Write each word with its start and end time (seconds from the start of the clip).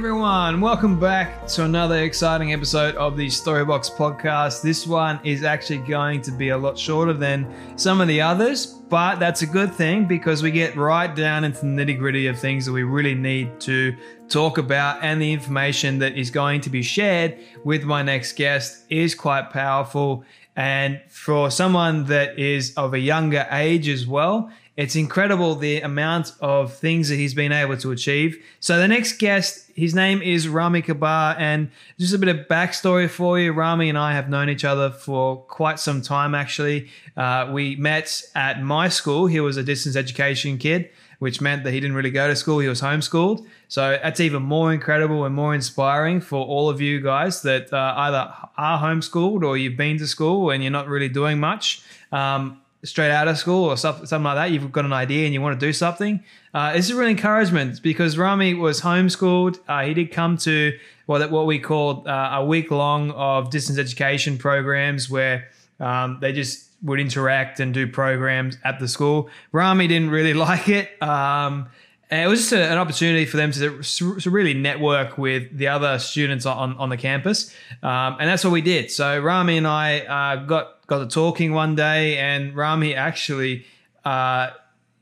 everyone, 0.00 0.62
welcome 0.62 0.98
back 0.98 1.46
to 1.46 1.62
another 1.62 2.04
exciting 2.04 2.54
episode 2.54 2.94
of 2.94 3.18
the 3.18 3.26
Storybox 3.26 3.94
podcast. 3.94 4.62
This 4.62 4.86
one 4.86 5.20
is 5.24 5.44
actually 5.44 5.76
going 5.76 6.22
to 6.22 6.30
be 6.30 6.48
a 6.48 6.56
lot 6.56 6.78
shorter 6.78 7.12
than 7.12 7.46
some 7.76 8.00
of 8.00 8.08
the 8.08 8.18
others, 8.18 8.64
but 8.64 9.16
that's 9.16 9.42
a 9.42 9.46
good 9.46 9.74
thing 9.74 10.06
because 10.06 10.42
we 10.42 10.52
get 10.52 10.74
right 10.74 11.14
down 11.14 11.44
into 11.44 11.60
the 11.60 11.66
nitty 11.66 11.98
gritty 11.98 12.28
of 12.28 12.38
things 12.38 12.64
that 12.64 12.72
we 12.72 12.82
really 12.82 13.14
need 13.14 13.60
to 13.60 13.94
talk 14.30 14.56
about, 14.56 15.04
and 15.04 15.20
the 15.20 15.30
information 15.30 15.98
that 15.98 16.16
is 16.16 16.30
going 16.30 16.62
to 16.62 16.70
be 16.70 16.80
shared 16.80 17.36
with 17.62 17.84
my 17.84 18.02
next 18.02 18.36
guest 18.36 18.86
is 18.88 19.14
quite 19.14 19.50
powerful. 19.50 20.24
And 20.56 20.98
for 21.10 21.50
someone 21.50 22.06
that 22.06 22.38
is 22.38 22.72
of 22.78 22.94
a 22.94 22.98
younger 22.98 23.46
age 23.50 23.86
as 23.86 24.06
well, 24.06 24.50
it's 24.76 24.96
incredible 24.96 25.56
the 25.56 25.82
amount 25.82 26.32
of 26.40 26.72
things 26.72 27.10
that 27.10 27.16
he's 27.16 27.34
been 27.34 27.52
able 27.52 27.76
to 27.76 27.90
achieve. 27.90 28.42
So 28.60 28.78
the 28.78 28.88
next 28.88 29.18
guest, 29.18 29.69
his 29.80 29.94
name 29.94 30.20
is 30.20 30.46
Rami 30.46 30.82
Kabar, 30.82 31.34
and 31.38 31.70
just 31.98 32.12
a 32.12 32.18
bit 32.18 32.28
of 32.28 32.46
backstory 32.48 33.08
for 33.08 33.40
you. 33.40 33.50
Rami 33.54 33.88
and 33.88 33.96
I 33.96 34.12
have 34.12 34.28
known 34.28 34.50
each 34.50 34.62
other 34.62 34.90
for 34.90 35.38
quite 35.44 35.80
some 35.80 36.02
time. 36.02 36.34
Actually, 36.34 36.88
uh, 37.16 37.48
we 37.50 37.76
met 37.76 38.22
at 38.34 38.62
my 38.62 38.90
school. 38.90 39.26
He 39.26 39.40
was 39.40 39.56
a 39.56 39.62
distance 39.62 39.96
education 39.96 40.58
kid, 40.58 40.90
which 41.18 41.40
meant 41.40 41.64
that 41.64 41.72
he 41.72 41.80
didn't 41.80 41.96
really 41.96 42.10
go 42.10 42.28
to 42.28 42.36
school. 42.36 42.58
He 42.58 42.68
was 42.68 42.82
homeschooled. 42.82 43.46
So 43.68 43.98
that's 44.02 44.20
even 44.20 44.42
more 44.42 44.70
incredible 44.70 45.24
and 45.24 45.34
more 45.34 45.54
inspiring 45.54 46.20
for 46.20 46.44
all 46.44 46.68
of 46.68 46.82
you 46.82 47.00
guys 47.00 47.40
that 47.42 47.72
uh, 47.72 47.94
either 47.96 48.34
are 48.58 48.78
homeschooled 48.78 49.42
or 49.42 49.56
you've 49.56 49.78
been 49.78 49.96
to 49.96 50.06
school 50.06 50.50
and 50.50 50.62
you're 50.62 50.70
not 50.70 50.88
really 50.88 51.08
doing 51.08 51.40
much. 51.40 51.82
Um, 52.12 52.60
straight 52.82 53.10
out 53.10 53.28
of 53.28 53.36
school 53.36 53.64
or 53.64 53.76
something 53.76 54.22
like 54.22 54.36
that, 54.36 54.50
you've 54.50 54.72
got 54.72 54.84
an 54.84 54.92
idea 54.92 55.24
and 55.24 55.34
you 55.34 55.40
want 55.40 55.58
to 55.58 55.66
do 55.66 55.72
something, 55.72 56.22
uh, 56.54 56.72
this 56.72 56.86
is 56.86 56.94
really 56.94 57.10
encouragement 57.10 57.82
because 57.82 58.18
Rami 58.18 58.54
was 58.54 58.80
homeschooled. 58.80 59.60
Uh, 59.68 59.84
he 59.84 59.94
did 59.94 60.10
come 60.10 60.36
to 60.38 60.76
what 61.06 61.30
what 61.30 61.46
we 61.46 61.58
called 61.58 62.06
uh, 62.06 62.30
a 62.34 62.44
week 62.44 62.70
long 62.70 63.10
of 63.12 63.50
distance 63.50 63.78
education 63.78 64.38
programs 64.38 65.10
where 65.10 65.48
um, 65.78 66.18
they 66.20 66.32
just 66.32 66.68
would 66.82 66.98
interact 66.98 67.60
and 67.60 67.74
do 67.74 67.86
programs 67.86 68.56
at 68.64 68.80
the 68.80 68.88
school. 68.88 69.28
Rami 69.52 69.86
didn't 69.86 70.10
really 70.10 70.34
like 70.48 70.68
it. 70.68 71.00
Um, 71.02 71.68
and 72.10 72.22
it 72.22 72.26
was 72.28 72.40
just 72.40 72.52
a, 72.52 72.70
an 72.72 72.78
opportunity 72.78 73.24
for 73.24 73.36
them 73.36 73.52
to, 73.52 73.82
to 74.20 74.30
really 74.30 74.54
network 74.54 75.16
with 75.18 75.56
the 75.56 75.68
other 75.68 75.98
students 75.98 76.44
on, 76.46 76.76
on 76.76 76.88
the 76.88 76.96
campus. 76.96 77.54
Um, 77.82 78.16
and 78.18 78.28
that's 78.28 78.42
what 78.44 78.52
we 78.52 78.60
did. 78.62 78.90
So 78.90 79.18
Rami 79.20 79.56
and 79.58 79.66
I 79.66 80.00
uh, 80.00 80.36
got 80.44 80.86
got 80.86 80.98
to 80.98 81.06
talking 81.06 81.52
one 81.52 81.76
day, 81.76 82.18
and 82.18 82.54
Rami 82.56 82.94
actually 82.96 83.64
uh, 84.04 84.50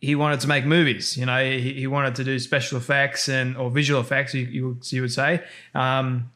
he 0.00 0.14
wanted 0.14 0.40
to 0.40 0.48
make 0.48 0.64
movies. 0.66 1.16
You 1.16 1.26
know, 1.26 1.42
he, 1.42 1.72
he 1.72 1.86
wanted 1.86 2.14
to 2.16 2.24
do 2.24 2.38
special 2.38 2.78
effects 2.78 3.28
and 3.28 3.56
or 3.56 3.70
visual 3.70 4.00
effects, 4.00 4.34
you, 4.34 4.42
you, 4.46 4.68
would- 4.68 4.92
you 4.92 5.00
would 5.02 5.12
say, 5.12 5.42
um, 5.74 6.30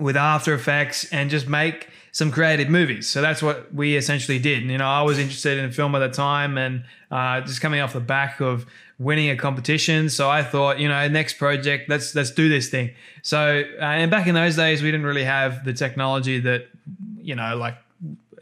with 0.00 0.16
After 0.16 0.54
Effects, 0.54 1.10
and 1.12 1.30
just 1.30 1.48
make 1.48 1.88
some 2.12 2.30
creative 2.30 2.70
movies. 2.70 3.08
So 3.08 3.20
that's 3.20 3.42
what 3.42 3.74
we 3.74 3.96
essentially 3.96 4.38
did. 4.38 4.62
And, 4.62 4.70
you 4.70 4.78
know, 4.78 4.88
I 4.88 5.02
was 5.02 5.18
interested 5.18 5.58
in 5.58 5.70
film 5.70 5.94
at 5.94 5.98
the 5.98 6.08
time, 6.08 6.56
and 6.56 6.84
uh, 7.10 7.42
just 7.42 7.60
coming 7.60 7.80
off 7.80 7.92
the 7.92 8.00
back 8.00 8.40
of 8.40 8.66
winning 8.98 9.30
a 9.30 9.36
competition. 9.36 10.08
So 10.08 10.30
I 10.30 10.42
thought, 10.42 10.78
you 10.78 10.88
know, 10.88 11.06
next 11.08 11.34
project, 11.34 11.88
let's 11.88 12.14
let's 12.14 12.30
do 12.30 12.48
this 12.48 12.68
thing. 12.68 12.92
So 13.22 13.64
uh, 13.78 13.84
and 13.84 14.10
back 14.10 14.26
in 14.26 14.34
those 14.34 14.56
days, 14.56 14.82
we 14.82 14.90
didn't 14.90 15.06
really 15.06 15.24
have 15.24 15.64
the 15.64 15.72
technology 15.72 16.40
that 16.40 16.68
you 17.20 17.34
know, 17.34 17.56
like 17.56 17.76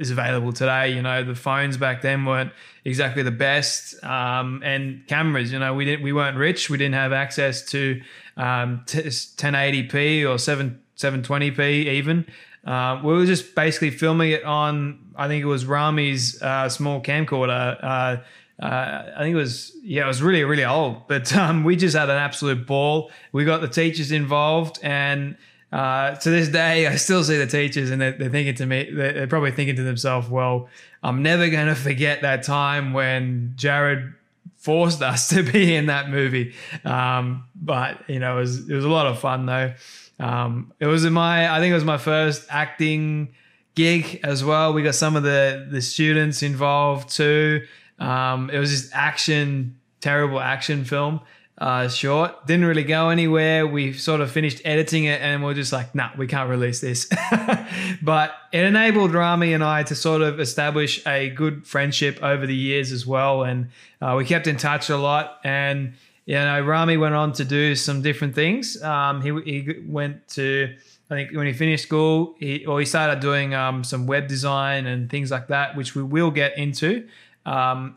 is 0.00 0.10
available 0.10 0.52
today. 0.52 0.92
You 0.92 1.02
know, 1.02 1.24
the 1.24 1.34
phones 1.34 1.76
back 1.76 2.02
then 2.02 2.24
weren't 2.24 2.52
exactly 2.84 3.22
the 3.22 3.30
best, 3.30 4.02
um, 4.04 4.62
and 4.64 5.06
cameras. 5.06 5.52
You 5.52 5.58
know, 5.58 5.74
we 5.74 5.84
didn't 5.84 6.02
we 6.02 6.12
weren't 6.12 6.36
rich. 6.36 6.70
We 6.70 6.78
didn't 6.78 6.94
have 6.94 7.12
access 7.12 7.64
to 7.70 8.00
um, 8.36 8.82
t- 8.86 9.02
1080p 9.02 10.28
or 10.28 10.38
7 10.38 10.80
720p 10.96 11.60
even. 11.86 12.26
Uh, 12.64 13.00
we 13.04 13.12
were 13.12 13.26
just 13.26 13.54
basically 13.54 13.90
filming 13.90 14.30
it 14.30 14.44
on. 14.44 14.98
I 15.16 15.28
think 15.28 15.42
it 15.42 15.46
was 15.46 15.66
Rami's 15.66 16.40
uh, 16.42 16.68
small 16.68 17.02
camcorder. 17.02 17.78
Uh, 17.82 18.22
uh, 18.62 19.12
I 19.16 19.18
think 19.20 19.34
it 19.34 19.38
was 19.38 19.76
yeah, 19.82 20.04
it 20.04 20.06
was 20.06 20.22
really 20.22 20.44
really 20.44 20.64
old, 20.64 21.06
but 21.08 21.34
um, 21.36 21.64
we 21.64 21.76
just 21.76 21.96
had 21.96 22.08
an 22.08 22.16
absolute 22.16 22.66
ball. 22.66 23.10
We 23.32 23.44
got 23.44 23.60
the 23.60 23.68
teachers 23.68 24.12
involved, 24.12 24.78
and 24.82 25.36
uh, 25.72 26.14
to 26.14 26.30
this 26.30 26.48
day, 26.48 26.86
I 26.86 26.94
still 26.94 27.24
see 27.24 27.36
the 27.36 27.48
teachers, 27.48 27.90
and 27.90 28.00
they're, 28.00 28.12
they're 28.12 28.30
thinking 28.30 28.54
to 28.54 28.66
me, 28.66 28.90
they're, 28.92 29.12
they're 29.12 29.26
probably 29.26 29.50
thinking 29.50 29.74
to 29.76 29.82
themselves, 29.82 30.28
"Well, 30.28 30.68
I'm 31.02 31.22
never 31.22 31.50
going 31.50 31.66
to 31.66 31.74
forget 31.74 32.22
that 32.22 32.44
time 32.44 32.92
when 32.92 33.54
Jarred 33.56 34.14
forced 34.56 35.02
us 35.02 35.28
to 35.30 35.42
be 35.42 35.74
in 35.74 35.86
that 35.86 36.08
movie." 36.08 36.54
Um, 36.84 37.44
but 37.56 38.08
you 38.08 38.20
know, 38.20 38.36
it 38.38 38.40
was 38.40 38.68
it 38.70 38.74
was 38.74 38.84
a 38.84 38.88
lot 38.88 39.06
of 39.06 39.18
fun 39.18 39.46
though. 39.46 39.74
Um, 40.24 40.72
it 40.80 40.86
was 40.86 41.04
my 41.04 41.54
I 41.54 41.60
think 41.60 41.70
it 41.70 41.74
was 41.74 41.84
my 41.84 41.98
first 41.98 42.46
acting 42.48 43.34
gig 43.74 44.20
as 44.24 44.42
well. 44.42 44.72
We 44.72 44.82
got 44.82 44.94
some 44.94 45.16
of 45.16 45.22
the 45.22 45.68
the 45.70 45.82
students 45.82 46.42
involved 46.42 47.10
too. 47.10 47.66
Um, 47.98 48.48
it 48.50 48.58
was 48.58 48.70
just 48.70 48.94
action, 48.94 49.78
terrible 50.00 50.40
action 50.40 50.84
film. 50.84 51.20
Uh, 51.56 51.88
short 51.88 52.46
didn't 52.46 52.64
really 52.64 52.82
go 52.82 53.10
anywhere. 53.10 53.66
We 53.66 53.92
sort 53.92 54.20
of 54.20 54.30
finished 54.30 54.62
editing 54.64 55.04
it, 55.04 55.20
and 55.20 55.44
we're 55.44 55.54
just 55.54 55.72
like, 55.72 55.94
nah, 55.94 56.10
we 56.16 56.26
can't 56.26 56.48
release 56.48 56.80
this. 56.80 57.08
but 58.02 58.34
it 58.50 58.64
enabled 58.64 59.12
Rami 59.12 59.52
and 59.52 59.62
I 59.62 59.82
to 59.84 59.94
sort 59.94 60.22
of 60.22 60.40
establish 60.40 61.06
a 61.06 61.30
good 61.30 61.66
friendship 61.66 62.18
over 62.22 62.46
the 62.46 62.56
years 62.56 62.90
as 62.92 63.06
well, 63.06 63.44
and 63.44 63.68
uh, 64.00 64.14
we 64.16 64.24
kept 64.24 64.46
in 64.46 64.56
touch 64.56 64.88
a 64.88 64.96
lot. 64.96 65.38
And 65.44 65.94
you 66.26 66.36
know, 66.36 66.60
Rami 66.60 66.96
went 66.96 67.14
on 67.14 67.32
to 67.34 67.44
do 67.44 67.74
some 67.74 68.00
different 68.00 68.34
things. 68.34 68.82
Um, 68.82 69.20
he 69.20 69.28
he 69.44 69.82
went 69.86 70.26
to 70.28 70.74
I 71.10 71.14
think 71.14 71.32
when 71.32 71.46
he 71.46 71.52
finished 71.52 71.84
school, 71.84 72.34
he 72.38 72.64
or 72.64 72.80
he 72.80 72.86
started 72.86 73.20
doing 73.20 73.54
um, 73.54 73.84
some 73.84 74.06
web 74.06 74.26
design 74.26 74.86
and 74.86 75.10
things 75.10 75.30
like 75.30 75.48
that, 75.48 75.76
which 75.76 75.94
we 75.94 76.02
will 76.02 76.30
get 76.30 76.56
into 76.56 77.06
um, 77.44 77.96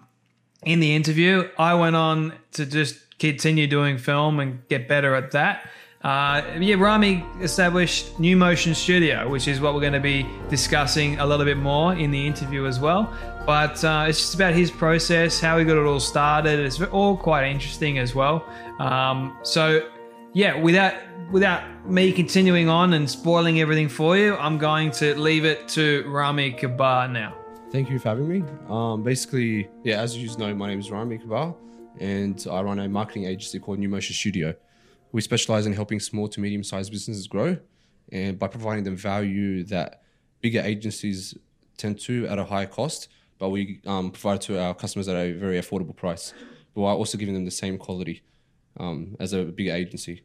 in 0.63 0.79
the 0.81 0.93
interview. 0.93 1.49
I 1.57 1.73
went 1.75 1.95
on 1.95 2.33
to 2.53 2.66
just 2.66 3.17
continue 3.17 3.66
doing 3.66 3.97
film 3.97 4.39
and 4.39 4.67
get 4.67 4.87
better 4.87 5.16
at 5.16 5.31
that. 5.31 5.69
Uh, 6.03 6.41
yeah, 6.59 6.75
Rami 6.75 7.25
established 7.41 8.19
New 8.19 8.37
Motion 8.37 8.75
Studio, 8.75 9.29
which 9.29 9.47
is 9.47 9.59
what 9.59 9.73
we're 9.73 9.81
going 9.81 9.93
to 9.93 9.99
be 9.99 10.28
discussing 10.49 11.19
a 11.19 11.25
little 11.25 11.46
bit 11.46 11.57
more 11.57 11.93
in 11.93 12.11
the 12.11 12.28
interview 12.28 12.66
as 12.66 12.79
well. 12.79 13.11
But 13.47 13.82
uh, 13.82 14.08
it's 14.09 14.20
just 14.20 14.35
about 14.35 14.53
his 14.53 14.70
process, 14.70 15.40
how 15.40 15.58
he 15.58 15.64
got 15.64 15.78
it 15.78 15.85
all 15.85 16.02
started. 16.02 16.59
It's 16.59 16.82
all 16.82 17.16
quite 17.16 17.49
interesting 17.49 17.97
as 17.97 18.14
well. 18.14 18.46
Um, 18.78 19.38
so, 19.41 19.90
yeah, 20.34 20.59
without 20.59 20.96
without 21.32 21.90
me 21.90 22.11
continuing 22.11 22.67
on 22.67 22.91
and 22.91 23.09
spoiling 23.09 23.61
everything 23.61 23.88
for 23.88 24.17
you, 24.17 24.35
I'm 24.35 24.58
going 24.58 24.91
to 24.91 25.17
leave 25.17 25.46
it 25.46 25.66
to 25.70 26.03
Rami 26.09 26.52
Kabar 26.52 27.08
now. 27.08 27.38
Thank 27.72 27.90
you 27.90 27.99
for 27.99 28.09
having 28.09 28.28
me. 28.28 28.44
Um, 28.67 29.02
basically, 29.02 29.70
yeah, 29.82 30.02
as 30.02 30.17
you 30.17 30.28
know, 30.38 30.53
my 30.53 30.67
name 30.67 30.82
is 30.82 30.91
Rami 30.91 31.17
Kabar, 31.17 31.55
and 32.02 32.46
I 32.52 32.61
run 32.61 32.79
a 32.79 32.90
marketing 32.90 33.28
agency 33.28 33.59
called 33.59 33.79
New 33.79 33.88
Motion 33.88 34.14
Studio. 34.14 34.55
We 35.14 35.22
specialize 35.22 35.66
in 35.66 35.72
helping 35.72 36.02
small 36.02 36.28
to 36.28 36.41
medium 36.41 36.66
sized 36.66 36.91
businesses 36.91 37.28
grow, 37.28 37.55
and 38.11 38.38
by 38.38 38.47
providing 38.47 38.84
them 38.84 38.97
value 38.97 39.64
that 39.64 40.02
bigger 40.41 40.59
agencies 40.59 41.34
tend 41.78 41.97
to 42.02 42.28
at 42.28 42.38
a 42.40 42.43
higher 42.43 42.66
cost, 42.66 43.08
but 43.39 43.49
we 43.49 43.79
um, 43.85 44.11
provide 44.11 44.35
it 44.35 44.41
to 44.43 44.59
our 44.61 44.73
customers 44.73 45.07
at 45.07 45.16
a 45.16 45.34
very 45.34 45.59
affordable 45.59 45.95
price, 45.95 46.34
but 46.73 46.81
while 46.81 46.95
also 46.95 47.17
giving 47.17 47.34
them 47.34 47.45
the 47.45 47.51
same 47.51 47.78
quality 47.78 48.22
um, 48.79 49.16
as 49.19 49.34
a 49.34 49.43
bigger 49.43 49.73
agency. 49.73 50.23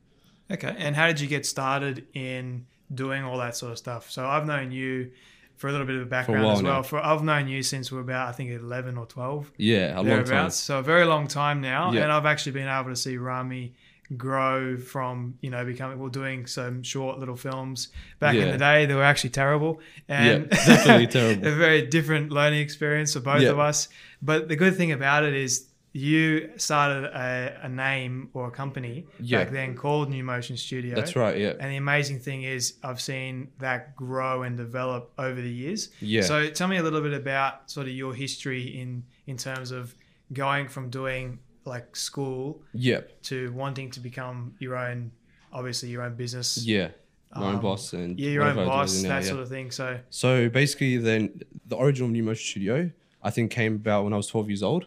Okay. 0.51 0.75
And 0.79 0.95
how 0.97 1.07
did 1.07 1.21
you 1.21 1.27
get 1.29 1.47
started 1.47 2.07
in 2.15 2.67
doing 2.95 3.25
all 3.25 3.39
that 3.39 3.57
sort 3.57 3.73
of 3.73 3.79
stuff? 3.79 4.11
So 4.11 4.27
I've 4.27 4.47
known 4.47 4.71
you 4.71 5.11
for 5.57 5.69
a 5.69 5.73
little 5.73 5.87
bit 5.87 5.97
of 5.97 6.03
a 6.03 6.07
background 6.07 6.45
while 6.45 6.57
as 6.57 6.63
well. 6.63 6.75
now. 6.75 6.83
For 6.83 6.99
I've 6.99 7.23
known 7.23 7.49
you 7.49 7.63
since 7.63 7.93
we're 7.93 8.01
about 8.01 8.29
I 8.29 8.33
think 8.33 8.51
eleven 8.51 8.99
or 8.99 9.07
twelve. 9.07 9.53
Yeah, 9.57 9.99
a 9.99 10.03
long 10.03 10.25
time. 10.25 10.51
So 10.51 10.79
a 10.81 10.83
very 10.83 11.05
long 11.05 11.29
time 11.29 11.61
now, 11.61 11.93
Yeah. 11.93 12.03
and 12.03 12.13
I've 12.13 12.27
actually 12.27 12.53
been 12.53 12.69
able 12.69 12.91
to 12.91 12.97
see 12.97 13.17
Rami 13.17 13.75
grow 14.17 14.77
from 14.77 15.35
you 15.41 15.51
know 15.51 15.65
becoming 15.65 15.99
well 15.99 16.09
doing 16.09 16.47
some 16.47 16.83
short 16.83 17.19
little 17.19 17.37
films 17.37 17.89
back 18.19 18.35
in 18.35 18.51
the 18.51 18.59
day 18.59 18.87
they 18.87 18.95
were 18.95 19.03
actually 19.03 19.31
terrible 19.31 19.81
and 20.09 20.49
Yeah, 20.51 20.65
definitely 20.67 21.07
terrible. 21.19 21.47
a 21.49 21.51
very 21.55 21.87
different 21.87 22.31
learning 22.33 22.61
experience 22.61 23.15
for 23.15 23.21
both 23.21 23.43
Yeah. 23.43 23.51
of 23.51 23.59
us 23.59 23.89
but 24.21 24.49
the 24.49 24.57
good 24.57 24.77
thing 24.77 24.93
about 24.93 25.25
it 25.25 25.35
is 25.35 25.69
you 25.95 26.51
started 26.57 27.05
a, 27.05 27.61
a 27.65 27.69
name 27.69 28.31
or 28.33 28.49
a 28.49 28.51
company 28.51 29.07
Yeah. 29.21 29.45
back 29.45 29.53
then 29.53 29.75
called 29.77 30.09
New 30.09 30.25
Motion 30.25 30.57
Studio 30.57 30.95
That's 30.95 31.15
right. 31.17 31.37
Yeah. 31.37 31.53
and 31.61 31.71
the 31.71 31.77
amazing 31.77 32.19
thing 32.19 32.45
is, 32.45 32.75
I've 32.83 32.99
seen 33.01 33.49
that 33.59 33.95
grow 33.95 34.43
and 34.43 34.57
develop 34.57 35.13
over 35.19 35.39
the 35.39 35.51
years. 35.53 35.91
Yeah. 36.01 36.23
So 36.23 36.49
tell 36.49 36.67
me 36.67 36.79
a 36.79 36.83
little 36.83 37.03
bit 37.03 37.13
about 37.13 37.71
sort 37.71 37.89
of 37.89 37.93
your 37.93 38.15
history 38.15 38.63
in 38.81 39.05
in 39.27 39.37
terms 39.37 39.71
of 39.71 39.95
going 40.33 40.67
from 40.69 40.89
doing 40.89 41.41
like 41.65 41.95
school 41.97 42.63
Yep. 42.75 43.23
to 43.25 43.53
wanting 43.53 43.91
to 43.93 44.01
become 44.01 44.55
your 44.59 44.77
own, 44.77 45.13
obviously 45.53 45.89
your 45.91 46.03
own 46.03 46.15
business. 46.17 46.65
Yeah. 46.65 46.91
Own 47.35 47.57
Um, 47.57 47.61
boss 47.63 47.93
and 47.95 48.19
Yeah, 48.21 48.31
your 48.31 48.43
own 48.45 48.57
boss, 48.57 49.03
now, 49.03 49.09
that 49.11 49.23
yeah. 49.23 49.29
sort 49.29 49.41
of 49.41 49.49
thing. 49.49 49.71
So 49.71 50.01
So 50.11 50.49
basically, 50.49 50.99
then 50.99 51.41
the 51.67 51.79
original 51.79 52.09
New 52.11 52.23
Motion 52.23 52.45
Studio, 52.45 52.91
I 53.23 53.31
think, 53.31 53.51
came 53.51 53.77
about 53.77 54.05
when 54.05 54.13
I 54.13 54.17
was 54.17 54.27
12 54.27 54.51
years 54.51 54.63
old. 54.63 54.87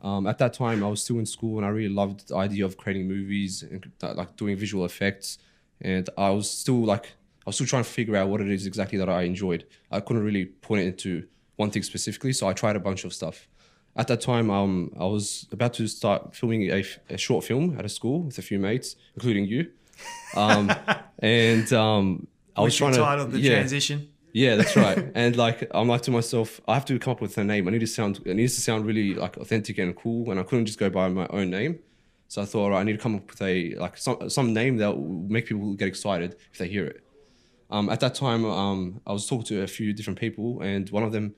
Um, 0.00 0.26
at 0.26 0.38
that 0.38 0.52
time, 0.52 0.84
I 0.84 0.88
was 0.88 1.02
still 1.02 1.18
in 1.18 1.26
school, 1.26 1.56
and 1.58 1.66
I 1.66 1.70
really 1.70 1.88
loved 1.92 2.28
the 2.28 2.36
idea 2.36 2.64
of 2.64 2.76
creating 2.76 3.08
movies 3.08 3.62
and 3.62 3.90
like 4.02 4.36
doing 4.36 4.56
visual 4.56 4.84
effects. 4.84 5.38
And 5.80 6.08
I 6.16 6.30
was 6.30 6.50
still 6.50 6.82
like, 6.84 7.06
I 7.46 7.50
was 7.50 7.56
still 7.56 7.66
trying 7.66 7.84
to 7.84 7.88
figure 7.90 8.16
out 8.16 8.28
what 8.28 8.40
it 8.40 8.48
is 8.48 8.66
exactly 8.66 8.98
that 8.98 9.08
I 9.08 9.22
enjoyed. 9.22 9.64
I 9.90 10.00
couldn't 10.00 10.22
really 10.22 10.46
point 10.46 10.82
it 10.82 10.86
into 10.86 11.26
one 11.56 11.70
thing 11.70 11.82
specifically, 11.82 12.32
so 12.32 12.46
I 12.48 12.52
tried 12.52 12.76
a 12.76 12.80
bunch 12.80 13.04
of 13.04 13.12
stuff. 13.14 13.48
At 13.96 14.08
that 14.08 14.20
time, 14.20 14.50
um, 14.50 14.92
I 14.98 15.04
was 15.04 15.46
about 15.52 15.74
to 15.74 15.86
start 15.86 16.34
filming 16.34 16.70
a, 16.70 16.84
a 17.10 17.16
short 17.16 17.44
film 17.44 17.76
at 17.78 17.84
a 17.84 17.88
school 17.88 18.22
with 18.22 18.38
a 18.38 18.42
few 18.42 18.58
mates, 18.58 18.96
including 19.14 19.46
you. 19.46 19.70
Um, 20.36 20.72
and 21.20 21.72
um, 21.72 22.26
I 22.56 22.62
was 22.62 22.72
which 22.72 22.78
trying 22.78 22.92
to 22.94 22.98
titled 22.98 23.32
the 23.32 23.38
yeah. 23.38 23.54
transition. 23.54 24.08
Yeah, 24.32 24.56
that's 24.56 24.76
right. 24.86 25.12
and 25.14 25.36
like 25.36 25.68
I'm 25.70 25.88
like 25.88 26.02
to 26.02 26.10
myself, 26.10 26.60
I 26.66 26.74
have 26.74 26.84
to 26.86 26.98
come 26.98 27.12
up 27.12 27.20
with 27.20 27.38
a 27.38 27.44
name. 27.44 27.68
I 27.68 27.70
need 27.70 27.80
to 27.80 27.86
sound 27.86 28.20
it 28.24 28.34
needs 28.34 28.56
to 28.56 28.60
sound 28.60 28.84
really 28.84 29.14
like 29.14 29.36
authentic 29.36 29.78
and 29.78 29.94
cool. 29.94 30.30
And 30.30 30.40
I 30.40 30.42
couldn't 30.42 30.66
just 30.66 30.78
go 30.78 30.90
by 30.90 31.08
my 31.08 31.28
own 31.30 31.50
name. 31.50 31.78
So 32.26 32.42
I 32.42 32.46
thought, 32.46 32.64
all 32.64 32.70
right, 32.70 32.80
I 32.80 32.82
need 32.82 32.94
to 32.94 32.98
come 32.98 33.14
up 33.14 33.30
with 33.30 33.40
a 33.42 33.76
like 33.76 33.96
some 33.96 34.28
some 34.28 34.52
name 34.52 34.76
that 34.78 34.96
will 34.96 35.24
make 35.28 35.46
people 35.46 35.74
get 35.74 35.86
excited 35.86 36.36
if 36.52 36.58
they 36.58 36.66
hear 36.68 36.84
it. 36.84 37.04
Um, 37.70 37.88
at 37.88 38.00
that 38.00 38.14
time, 38.14 38.44
um, 38.44 39.00
I 39.06 39.12
was 39.12 39.26
talking 39.26 39.44
to 39.46 39.62
a 39.62 39.66
few 39.66 39.92
different 39.92 40.18
people, 40.18 40.60
and 40.60 40.90
one 40.90 41.02
of 41.02 41.12
them, 41.12 41.34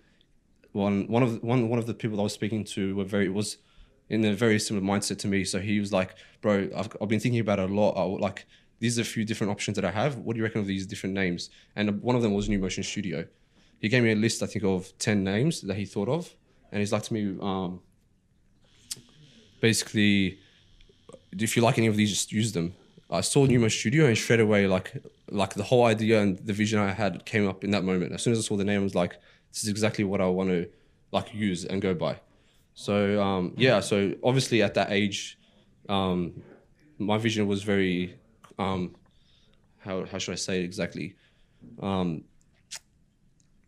one 0.73 1.07
one 1.09 1.23
of 1.23 1.43
one 1.43 1.69
one 1.69 1.79
of 1.79 1.87
the 1.87 1.95
people 1.95 2.21
I 2.21 2.23
was 2.23 2.33
speaking 2.33 2.65
to 2.65 2.97
were 2.97 3.05
very 3.05 3.29
was 3.29 3.59
in 4.09 4.25
a 4.25 4.35
very 4.35 4.59
similar 4.59 4.85
mindset 4.85 5.19
to 5.19 5.29
me. 5.29 5.45
So 5.45 5.59
he 5.59 5.81
was 5.81 5.93
like, 5.93 6.15
"Bro, 6.41 6.71
I've, 6.77 6.89
I've 7.01 7.09
been 7.09 7.21
thinking 7.21 7.41
about 7.41 7.59
it 7.59 7.71
a 7.71 7.75
lot. 7.75 7.93
I, 7.97 8.03
like 8.03 8.47
these 8.79 8.99
are 8.99 9.03
a 9.03 9.07
few 9.07 9.25
different 9.25 9.51
options 9.51 9.75
that 9.77 9.85
I 9.85 9.91
have. 9.91 10.19
What 10.19 10.35
do 10.35 10.39
you 10.39 10.45
reckon 10.45 10.61
of 10.61 10.67
these 10.67 10.87
different 10.87 11.15
names?" 11.15 11.51
And 11.75 12.03
one 12.03 12.17
of 12.17 12.23
them 12.23 12.35
was 12.35 12.49
New 12.49 12.59
Motion 12.59 12.83
Studio. 12.83 13.27
He 13.79 13.89
gave 13.89 14.03
me 14.03 14.13
a 14.13 14.17
list, 14.17 14.43
I 14.43 14.47
think, 14.47 14.65
of 14.65 14.97
ten 14.99 15.25
names 15.25 15.61
that 15.63 15.77
he 15.77 15.85
thought 15.85 16.09
of, 16.09 16.35
and 16.73 16.81
he's 16.81 16.93
like 16.93 17.03
to 17.05 17.15
me, 17.15 17.37
um, 17.41 17.81
basically, 19.61 20.39
if 21.33 21.57
you 21.57 21.63
like 21.63 21.79
any 21.79 21.87
of 21.87 21.97
these, 21.97 22.11
just 22.11 22.33
use 22.33 22.53
them. 22.53 22.75
I 23.11 23.21
saw 23.21 23.45
Numa 23.45 23.71
Studio 23.71 24.07
and 24.07 24.19
straight 24.19 24.41
away, 24.41 24.67
like, 24.67 24.93
like 25.31 25.55
the 25.55 25.63
whole 25.63 25.85
idea 25.85 26.21
and 26.21 26.39
the 26.39 26.53
vision 26.53 26.81
I 26.81 26.93
had 26.93 27.25
came 27.25 27.47
up 27.47 27.63
in 27.63 27.71
that 27.71 27.85
moment. 27.85 28.13
As 28.13 28.23
soon 28.23 28.33
as 28.33 28.39
I 28.41 28.43
saw 28.43 28.57
the 28.57 28.65
name, 28.65 28.81
I 28.81 28.83
was 28.83 28.97
like, 28.97 29.19
this 29.53 29.63
is 29.63 29.69
exactly 29.69 30.05
what 30.05 30.21
I 30.21 30.27
want 30.27 30.51
to 30.51 30.69
like 31.13 31.35
use 31.35 31.65
and 31.65 31.81
go 31.81 31.95
by. 31.95 32.21
So 32.75 33.23
um, 33.23 33.55
yeah, 33.57 33.81
so 33.81 34.15
obviously 34.23 34.63
at 34.63 34.75
that 34.75 34.91
age, 34.91 35.39
um, 35.89 36.43
my 36.99 37.19
vision 37.19 37.47
was 37.47 37.63
very, 37.63 38.19
um, 38.59 38.95
how 39.79 40.05
how 40.07 40.19
should 40.19 40.33
I 40.33 40.37
say 40.37 40.61
it 40.61 40.65
exactly? 40.65 41.15
Um, 41.81 42.25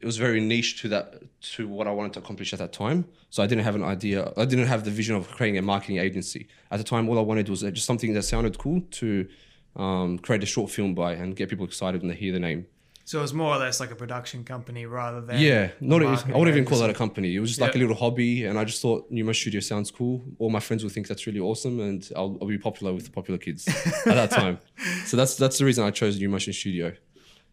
it 0.00 0.06
was 0.06 0.16
very 0.16 0.40
niche 0.40 0.80
to 0.82 0.88
that 0.88 1.22
to 1.54 1.66
what 1.66 1.88
I 1.88 1.90
wanted 1.90 2.12
to 2.14 2.18
accomplish 2.20 2.52
at 2.52 2.58
that 2.60 2.72
time. 2.72 3.06
So 3.30 3.42
I 3.42 3.46
didn't 3.46 3.64
have 3.64 3.74
an 3.74 3.82
idea. 3.82 4.32
I 4.36 4.44
didn't 4.44 4.66
have 4.66 4.84
the 4.84 4.90
vision 4.90 5.16
of 5.16 5.28
creating 5.30 5.58
a 5.58 5.62
marketing 5.62 5.98
agency 5.98 6.48
at 6.70 6.78
the 6.78 6.84
time. 6.84 7.08
All 7.08 7.18
I 7.18 7.22
wanted 7.22 7.48
was 7.48 7.62
just 7.62 7.86
something 7.86 8.12
that 8.14 8.22
sounded 8.22 8.58
cool 8.58 8.82
to 8.92 9.28
um, 9.76 10.18
create 10.18 10.42
a 10.42 10.46
short 10.46 10.70
film 10.70 10.94
by 10.94 11.12
and 11.14 11.34
get 11.34 11.48
people 11.48 11.66
excited 11.66 12.00
when 12.02 12.10
they 12.10 12.16
hear 12.16 12.32
the 12.32 12.40
name. 12.40 12.66
So 13.08 13.20
it 13.20 13.22
was 13.22 13.32
more 13.32 13.54
or 13.54 13.58
less 13.58 13.80
like 13.80 13.90
a 13.90 13.94
production 13.94 14.44
company 14.44 14.84
rather 14.84 15.22
than 15.22 15.40
Yeah, 15.40 15.70
not. 15.80 16.02
I 16.02 16.10
wouldn't 16.10 16.48
even 16.48 16.66
call 16.66 16.78
that 16.80 16.90
a 16.90 16.92
company. 16.92 17.34
It 17.34 17.40
was 17.40 17.48
just 17.48 17.58
like 17.58 17.74
a 17.74 17.78
little 17.78 17.96
hobby, 17.96 18.44
and 18.44 18.58
I 18.58 18.64
just 18.64 18.82
thought 18.82 19.10
Numa 19.10 19.32
Studio 19.32 19.60
sounds 19.60 19.90
cool. 19.90 20.22
All 20.38 20.50
my 20.50 20.60
friends 20.60 20.82
will 20.82 20.90
think 20.90 21.08
that's 21.08 21.26
really 21.26 21.40
awesome, 21.40 21.80
and 21.80 22.06
I'll, 22.14 22.36
I'll 22.38 22.46
be 22.46 22.58
popular 22.58 22.92
with 22.92 23.06
the 23.06 23.10
popular 23.10 23.38
kids 23.38 23.66
at 23.66 24.04
that 24.04 24.30
time. 24.30 24.58
So 25.06 25.16
that's 25.16 25.36
that's 25.36 25.56
the 25.56 25.64
reason 25.64 25.84
I 25.84 25.90
chose 25.90 26.18
New 26.18 26.28
Motion 26.28 26.52
Studio. 26.52 26.92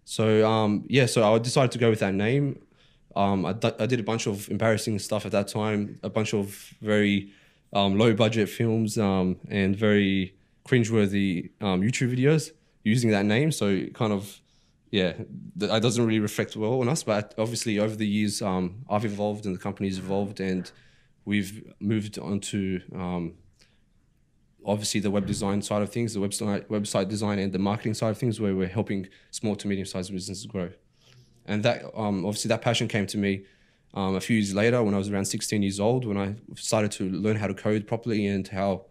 So 0.03 0.45
um, 0.45 0.83
yeah, 0.89 1.05
so 1.05 1.23
I 1.33 1.39
decided 1.39 1.71
to 1.71 1.77
go 1.79 1.89
with 1.89 1.99
that 1.99 2.13
name. 2.13 2.61
Um, 3.15 3.45
I, 3.45 3.53
d- 3.53 3.71
I 3.79 3.85
did 3.85 4.01
a 4.01 4.03
bunch 4.03 4.27
of 4.27 4.49
embarrassing 4.49 4.99
stuff 4.99 5.25
at 5.25 5.31
that 5.31 5.47
time, 5.47 5.99
a 6.03 6.09
bunch 6.09 6.33
of 6.33 6.47
very 6.81 7.31
um, 7.71 7.97
low 7.97 8.13
budget 8.13 8.49
films 8.49 8.97
um, 8.97 9.37
and 9.47 9.73
very 9.73 10.35
cringeworthy 10.67 11.51
um, 11.61 11.81
YouTube 11.81 12.13
videos 12.13 12.51
using 12.83 13.11
that 13.11 13.23
name. 13.23 13.53
So 13.53 13.67
it 13.69 13.95
kind 13.95 14.11
of 14.11 14.41
yeah, 14.95 15.11
th- 15.11 15.27
that 15.71 15.81
doesn't 15.81 16.05
really 16.05 16.21
reflect 16.21 16.55
well 16.55 16.79
on 16.79 16.87
us. 16.87 17.03
But 17.03 17.33
obviously, 17.37 17.79
over 17.79 17.95
the 17.95 18.07
years, 18.07 18.41
um, 18.41 18.85
I've 18.89 19.03
evolved 19.03 19.45
and 19.45 19.53
the 19.53 19.59
company's 19.59 19.97
evolved, 19.97 20.39
and 20.39 20.71
we've 21.25 21.73
moved 21.81 22.17
on 22.17 22.39
to 22.51 22.81
um, 22.93 23.33
obviously 24.65 25.01
the 25.01 25.11
web 25.11 25.25
design 25.25 25.61
side 25.61 25.81
of 25.81 25.91
things, 25.91 26.13
the 26.13 26.21
website 26.21 26.67
website 26.67 27.09
design, 27.09 27.39
and 27.39 27.51
the 27.51 27.59
marketing 27.59 27.93
side 27.93 28.11
of 28.11 28.17
things, 28.17 28.39
where 28.39 28.55
we're 28.55 28.69
helping 28.69 29.09
small 29.31 29.57
to 29.57 29.67
medium 29.67 29.85
sized 29.85 30.13
businesses 30.13 30.45
grow. 30.45 30.69
And 31.45 31.61
that 31.63 31.83
um, 31.93 32.25
obviously 32.25 32.47
that 32.49 32.61
passion 32.61 32.87
came 32.87 33.05
to 33.07 33.17
me 33.17 33.43
um, 33.95 34.15
a 34.15 34.21
few 34.21 34.37
years 34.37 34.55
later 34.55 34.81
when 34.81 34.93
I 34.93 34.97
was 34.97 35.09
around 35.09 35.25
16 35.25 35.61
years 35.61 35.81
old, 35.81 36.05
when 36.05 36.17
I 36.17 36.35
started 36.55 36.91
to 36.93 37.09
learn 37.09 37.35
how 37.35 37.47
to 37.47 37.53
code 37.53 37.85
properly 37.85 38.27
and 38.27 38.47
how 38.47 38.85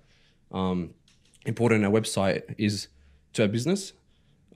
um, 0.52 0.90
important 1.46 1.82
a 1.82 1.90
website 1.90 2.54
is 2.58 2.88
to 3.32 3.44
a 3.44 3.48
business. 3.48 3.94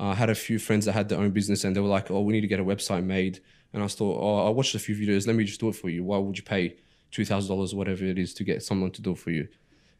I 0.00 0.14
had 0.14 0.30
a 0.30 0.34
few 0.34 0.58
friends 0.58 0.84
that 0.84 0.92
had 0.92 1.08
their 1.08 1.18
own 1.18 1.30
business 1.30 1.64
and 1.64 1.74
they 1.74 1.80
were 1.80 1.88
like, 1.88 2.10
oh, 2.10 2.20
we 2.20 2.32
need 2.32 2.42
to 2.42 2.46
get 2.46 2.60
a 2.60 2.64
website 2.64 3.04
made. 3.04 3.40
And 3.72 3.82
I 3.82 3.86
thought, 3.88 4.18
oh, 4.20 4.46
I 4.46 4.50
watched 4.50 4.74
a 4.74 4.78
few 4.78 4.94
videos. 4.94 5.26
Let 5.26 5.36
me 5.36 5.44
just 5.44 5.60
do 5.60 5.68
it 5.68 5.74
for 5.74 5.88
you. 5.88 6.04
Why 6.04 6.18
would 6.18 6.36
you 6.36 6.44
pay 6.44 6.76
$2,000 7.12 7.72
or 7.72 7.76
whatever 7.76 8.04
it 8.04 8.18
is 8.18 8.32
to 8.34 8.44
get 8.44 8.62
someone 8.62 8.90
to 8.92 9.02
do 9.02 9.12
it 9.12 9.18
for 9.18 9.30
you? 9.30 9.48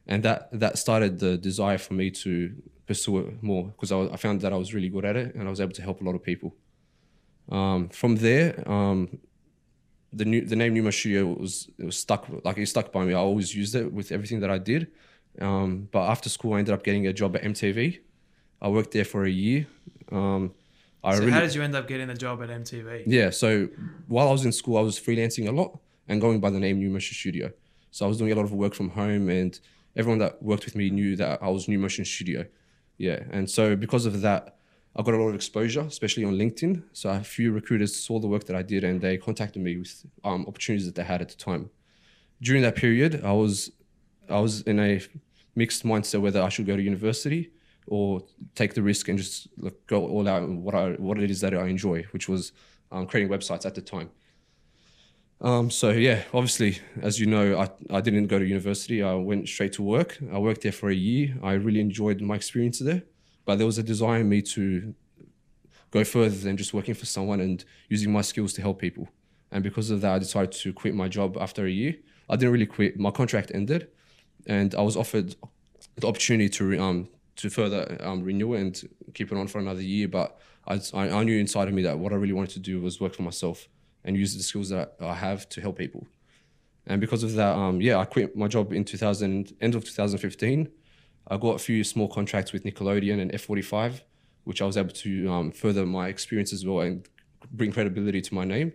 And 0.07 0.23
that, 0.23 0.49
that 0.53 0.79
started 0.79 1.19
the 1.19 1.37
desire 1.37 1.79
for 1.79 1.95
me 1.95 2.11
to 2.13 2.55
pursue 2.87 3.19
it 3.19 3.43
more 3.43 3.65
because 3.65 3.93
I, 3.93 4.01
I 4.05 4.17
found 4.17 4.41
that 4.41 4.53
I 4.53 4.57
was 4.57 4.73
really 4.73 4.89
good 4.89 5.05
at 5.05 5.17
it 5.17 5.35
and 5.35 5.47
I 5.47 5.51
was 5.51 5.61
able 5.61 5.73
to 5.73 5.83
help 5.83 6.01
a 6.01 6.05
lot 6.05 6.15
of 6.15 6.23
people. 6.23 6.55
Um, 7.51 7.89
from 7.89 8.17
there, 8.17 8.63
um, 8.71 9.19
the 10.13 10.25
new 10.25 10.45
the 10.45 10.57
name 10.57 10.75
Numa 10.75 10.93
Studio 10.93 11.27
was 11.27 11.69
it 11.79 11.85
was 11.85 11.99
stuck 11.99 12.27
like 12.45 12.57
it 12.59 12.67
stuck 12.67 12.93
by 12.93 13.05
me. 13.05 13.13
I 13.13 13.19
always 13.19 13.55
used 13.55 13.75
it 13.75 13.93
with 13.93 14.11
everything 14.11 14.41
that 14.41 14.51
I 14.51 14.59
did. 14.59 14.89
Um, 15.41 15.89
but 15.93 16.09
after 16.09 16.29
school, 16.29 16.55
I 16.55 16.59
ended 16.59 16.75
up 16.75 16.83
getting 16.83 17.07
a 17.07 17.13
job 17.13 17.37
at 17.37 17.43
MTV. 17.43 18.01
I 18.61 18.69
worked 18.69 18.93
there 18.93 19.05
for 19.05 19.25
a 19.25 19.31
year. 19.31 19.67
Um, 20.11 20.53
I 21.05 21.15
So 21.15 21.21
really, 21.21 21.33
how 21.33 21.41
did 21.41 21.55
you 21.55 21.63
end 21.63 21.75
up 21.77 21.87
getting 21.87 22.09
the 22.09 22.15
job 22.15 22.43
at 22.43 22.49
MTV? 22.49 23.05
yeah. 23.07 23.31
So 23.31 23.69
while 24.09 24.29
I 24.29 24.33
was 24.33 24.45
in 24.45 24.53
school, 24.53 24.77
I 24.77 24.81
was 24.81 24.99
freelancing 24.99 25.49
a 25.49 25.53
lot 25.53 25.79
and 26.09 26.21
going 26.21 26.41
by 26.41 26.51
the 26.51 26.59
name 26.59 26.79
New 26.79 26.91
Motion 26.91 27.15
Studio. 27.15 27.53
So 27.91 28.05
I 28.05 28.09
was 28.09 28.19
doing 28.19 28.33
a 28.33 28.35
lot 28.35 28.45
of 28.45 28.53
work 28.53 28.75
from 28.75 28.91
home, 28.91 29.29
and 29.29 29.59
everyone 29.97 30.19
that 30.19 30.43
worked 30.43 30.65
with 30.65 30.75
me 30.77 30.91
knew 30.91 31.17
that 31.17 31.43
I 31.43 31.49
was 31.49 31.69
New 31.69 31.79
Motion 31.79 32.05
Studio. 32.05 32.45
Yeah, 32.99 33.23
and 33.31 33.49
so 33.49 33.77
because 33.77 34.07
of 34.07 34.21
that, 34.23 34.57
I 34.97 35.03
got 35.03 35.15
a 35.15 35.19
lot 35.19 35.29
of 35.29 35.35
exposure, 35.37 35.83
especially 35.83 36.25
on 36.25 36.35
LinkedIn. 36.35 36.83
So 36.93 37.11
a 37.11 37.21
few 37.23 37.53
recruiters 37.53 37.95
saw 37.95 38.19
the 38.19 38.27
work 38.27 38.45
that 38.45 38.57
I 38.57 38.63
did, 38.63 38.83
and 38.83 39.01
they 39.01 39.17
contacted 39.19 39.63
me 39.63 39.77
with 39.77 40.05
um, 40.25 40.45
opportunities 40.49 40.87
that 40.87 40.97
they 40.97 41.05
had 41.05 41.23
at 41.23 41.29
the 41.29 41.37
time. 41.37 41.71
During 42.43 42.63
that 42.63 42.75
period, 42.77 43.23
I 43.25 43.33
was 43.33 43.71
I 44.29 44.41
was 44.41 44.63
in 44.63 44.79
a 44.81 45.01
mixed 45.55 45.85
mindset 45.85 46.21
whether 46.21 46.43
I 46.43 46.49
should 46.49 46.67
go 46.67 46.77
to 46.77 46.83
university 46.83 47.51
or 47.91 48.23
take 48.55 48.75
the 48.75 48.83
risk 48.83 49.09
and 49.09 49.19
just 49.19 49.49
go 49.87 50.07
all 50.07 50.29
out 50.29 50.49
what 50.49 50.75
I 50.75 50.91
what 50.93 51.19
it 51.19 51.31
is 51.31 51.41
that 51.41 51.55
I 51.55 51.67
enjoy, 51.67 52.05
which 52.13 52.29
was 52.29 52.53
um, 52.93 53.07
creating 53.07 53.31
websites 53.31 53.67
at 53.67 53.75
the 53.75 53.83
time. 53.83 54.11
Um, 55.41 55.71
so 55.71 55.91
yeah, 55.91 56.25
obviously, 56.35 56.81
as 57.01 57.21
you 57.21 57.27
know, 57.27 57.61
I, 57.61 57.97
I 57.97 58.01
didn't 58.01 58.27
go 58.27 58.39
to 58.39 58.45
university. 58.45 59.03
I 59.03 59.15
went 59.15 59.49
straight 59.49 59.73
to 59.75 59.83
work. 59.83 60.19
I 60.33 60.39
worked 60.39 60.63
there 60.63 60.73
for 60.73 60.91
a 60.91 60.95
year. 60.95 61.37
I 61.43 61.53
really 61.53 61.81
enjoyed 61.81 62.21
my 62.21 62.35
experience 62.35 62.81
there, 62.81 63.03
but 63.45 63.57
there 63.57 63.67
was 63.67 63.79
a 63.79 63.83
desire 63.83 64.21
in 64.21 64.29
me 64.29 64.43
to 64.43 64.95
go 65.91 66.05
further 66.05 66.37
than 66.37 66.57
just 66.57 66.75
working 66.75 66.95
for 66.95 67.07
someone 67.07 67.41
and 67.41 67.65
using 67.89 68.13
my 68.13 68.21
skills 68.21 68.53
to 68.55 68.63
help 68.63 68.81
people. 68.81 69.09
And 69.53 69.63
because 69.63 69.91
of 69.91 70.01
that, 70.01 70.13
I 70.13 70.19
decided 70.19 70.53
to 70.53 70.73
quit 70.73 70.95
my 70.95 71.09
job 71.09 71.39
after 71.41 71.67
a 71.67 71.71
year. 71.71 71.95
I 72.29 72.37
didn't 72.37 72.53
really 72.53 72.67
quit. 72.67 72.99
My 72.99 73.11
contract 73.11 73.53
ended, 73.55 73.89
and 74.47 74.75
I 74.75 74.83
was 74.83 74.97
offered 74.97 75.37
the 75.97 76.07
opportunity 76.07 76.49
to 76.51 76.79
um 76.79 77.09
to 77.39 77.49
further 77.49 77.97
um, 78.01 78.23
renew 78.23 78.55
it 78.55 78.61
and 78.61 78.89
keep 79.15 79.33
it 79.33 79.39
on 79.39 79.49
for 79.49 79.59
another 79.59 79.83
year. 79.83 80.09
But 80.09 80.39
I, 80.67 80.81
I 80.95 81.25
knew 81.25 81.39
inside 81.39 81.69
of 81.69 81.75
me 81.75 81.83
that 81.83 81.99
what 81.99 82.13
I 82.13 82.17
really 82.17 82.33
wanted 82.33 82.53
to 82.53 82.61
do 82.61 82.81
was 82.81 83.01
work 83.01 83.15
for 83.15 83.23
myself 83.23 83.69
and 84.05 84.17
use 84.17 84.37
the 84.37 84.43
skills 84.43 84.69
that 84.69 84.95
I 85.01 85.15
have 85.15 85.49
to 85.51 85.61
help 85.61 85.79
people. 85.79 86.07
And 86.87 87.01
because 87.01 87.23
of 87.23 87.35
that, 87.35 87.55
um, 87.57 87.81
yeah, 87.81 87.99
I 87.99 88.05
quit 88.05 88.37
my 88.37 88.49
job 88.49 88.73
in 88.73 88.85
2000, 88.85 89.55
end 89.61 89.75
of 89.75 89.85
2015. 89.85 90.69
I 91.31 91.37
got 91.37 91.57
a 91.57 91.59
few 91.59 91.85
small 91.85 92.09
contracts 92.09 92.53
with 92.53 92.65
Nickelodeon 92.65 93.21
and 93.21 93.31
F45, 93.33 94.01
which 94.45 94.63
I 94.63 94.65
was 94.65 94.77
able 94.77 94.91
to 94.91 95.31
um, 95.31 95.53
further 95.53 95.85
my 95.85 96.09
experience 96.09 96.53
as 96.53 96.65
well 96.65 96.81
and 96.81 97.07
bring 97.53 97.71
credibility 97.73 98.23
to 98.23 98.35
my 98.35 98.45
name. 98.45 98.73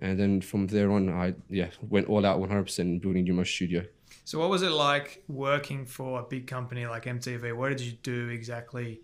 And 0.00 0.18
then 0.18 0.40
from 0.40 0.66
there 0.66 0.90
on, 0.90 1.08
I 1.08 1.34
yeah 1.48 1.68
went 1.80 2.08
all 2.08 2.26
out 2.26 2.40
100% 2.40 2.78
in 2.80 2.98
building 2.98 3.24
Numo 3.26 3.46
Studio. 3.46 3.84
So, 4.24 4.38
what 4.38 4.48
was 4.50 4.62
it 4.62 4.70
like 4.70 5.22
working 5.28 5.84
for 5.86 6.20
a 6.20 6.22
big 6.22 6.46
company 6.46 6.86
like 6.86 7.04
MTV? 7.04 7.54
What 7.56 7.68
did 7.70 7.80
you 7.82 7.92
do 7.92 8.28
exactly? 8.28 9.00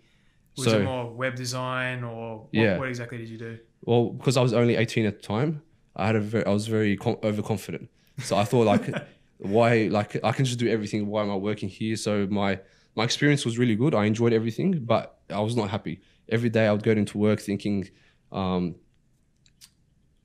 Was 0.57 0.65
So- 0.67 0.79
it 0.79 0.83
more 0.83 1.11
web 1.13 1.35
design 1.35 2.03
or 2.03 2.39
what, 2.39 2.47
Yeah. 2.53 2.77
what 2.79 2.89
exactly 2.89 3.17
did 3.19 3.29
you 3.29 3.37
do? 3.37 3.59
Well, 3.83 4.09
because 4.09 4.35
I 4.37 4.41
was 4.41 4.53
only 4.53 4.75
18 4.75 5.05
at 5.05 5.15
the 5.21 5.21
time, 5.21 5.61
I 5.95 6.07
had 6.07 6.15
a 6.15 6.19
very, 6.19 6.45
I 6.45 6.51
was 6.51 6.67
very 6.67 6.97
com- 6.97 7.17
overconfident. 7.23 7.89
So 8.19 8.35
I 8.35 8.43
thought 8.43 8.65
like, 8.65 8.85
why 9.37 9.87
like 9.91 10.17
I 10.23 10.31
can 10.31 10.45
just 10.45 10.59
do 10.59 10.67
everything. 10.67 11.07
Why 11.07 11.21
am 11.23 11.31
I 11.31 11.35
working 11.35 11.69
here? 11.69 11.95
So 11.95 12.27
my 12.29 12.59
my 12.95 13.03
experience 13.03 13.45
was 13.45 13.57
really 13.57 13.75
good. 13.75 13.95
I 13.95 14.05
enjoyed 14.05 14.33
everything, 14.33 14.83
but 14.85 15.19
I 15.29 15.39
was 15.39 15.55
not 15.55 15.69
happy. 15.69 16.01
Every 16.29 16.49
day 16.49 16.67
I 16.67 16.71
would 16.73 16.83
go 16.83 16.91
into 16.91 17.17
work 17.17 17.39
thinking, 17.39 17.89
um, 18.31 18.75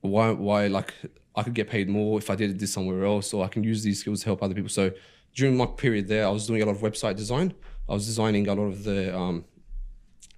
why 0.01 0.31
why 0.31 0.67
like 0.67 0.93
I 1.37 1.43
could 1.43 1.53
get 1.53 1.69
paid 1.69 1.87
more 1.87 2.17
if 2.17 2.31
I 2.31 2.35
did 2.35 2.59
this 2.59 2.73
somewhere 2.73 3.05
else, 3.05 3.31
or 3.31 3.45
I 3.45 3.47
can 3.47 3.63
use 3.63 3.83
these 3.83 3.99
skills 3.99 4.21
to 4.21 4.25
help 4.25 4.41
other 4.41 4.55
people. 4.55 4.69
So 4.69 4.91
during 5.35 5.55
my 5.55 5.67
period 5.67 6.07
there, 6.07 6.25
I 6.25 6.31
was 6.31 6.47
doing 6.47 6.63
a 6.63 6.65
lot 6.65 6.75
of 6.75 6.81
website 6.81 7.15
design. 7.15 7.53
I 7.87 7.93
was 7.93 8.07
designing 8.07 8.47
a 8.47 8.55
lot 8.55 8.65
of 8.65 8.83
the 8.83 9.15
um, 9.15 9.45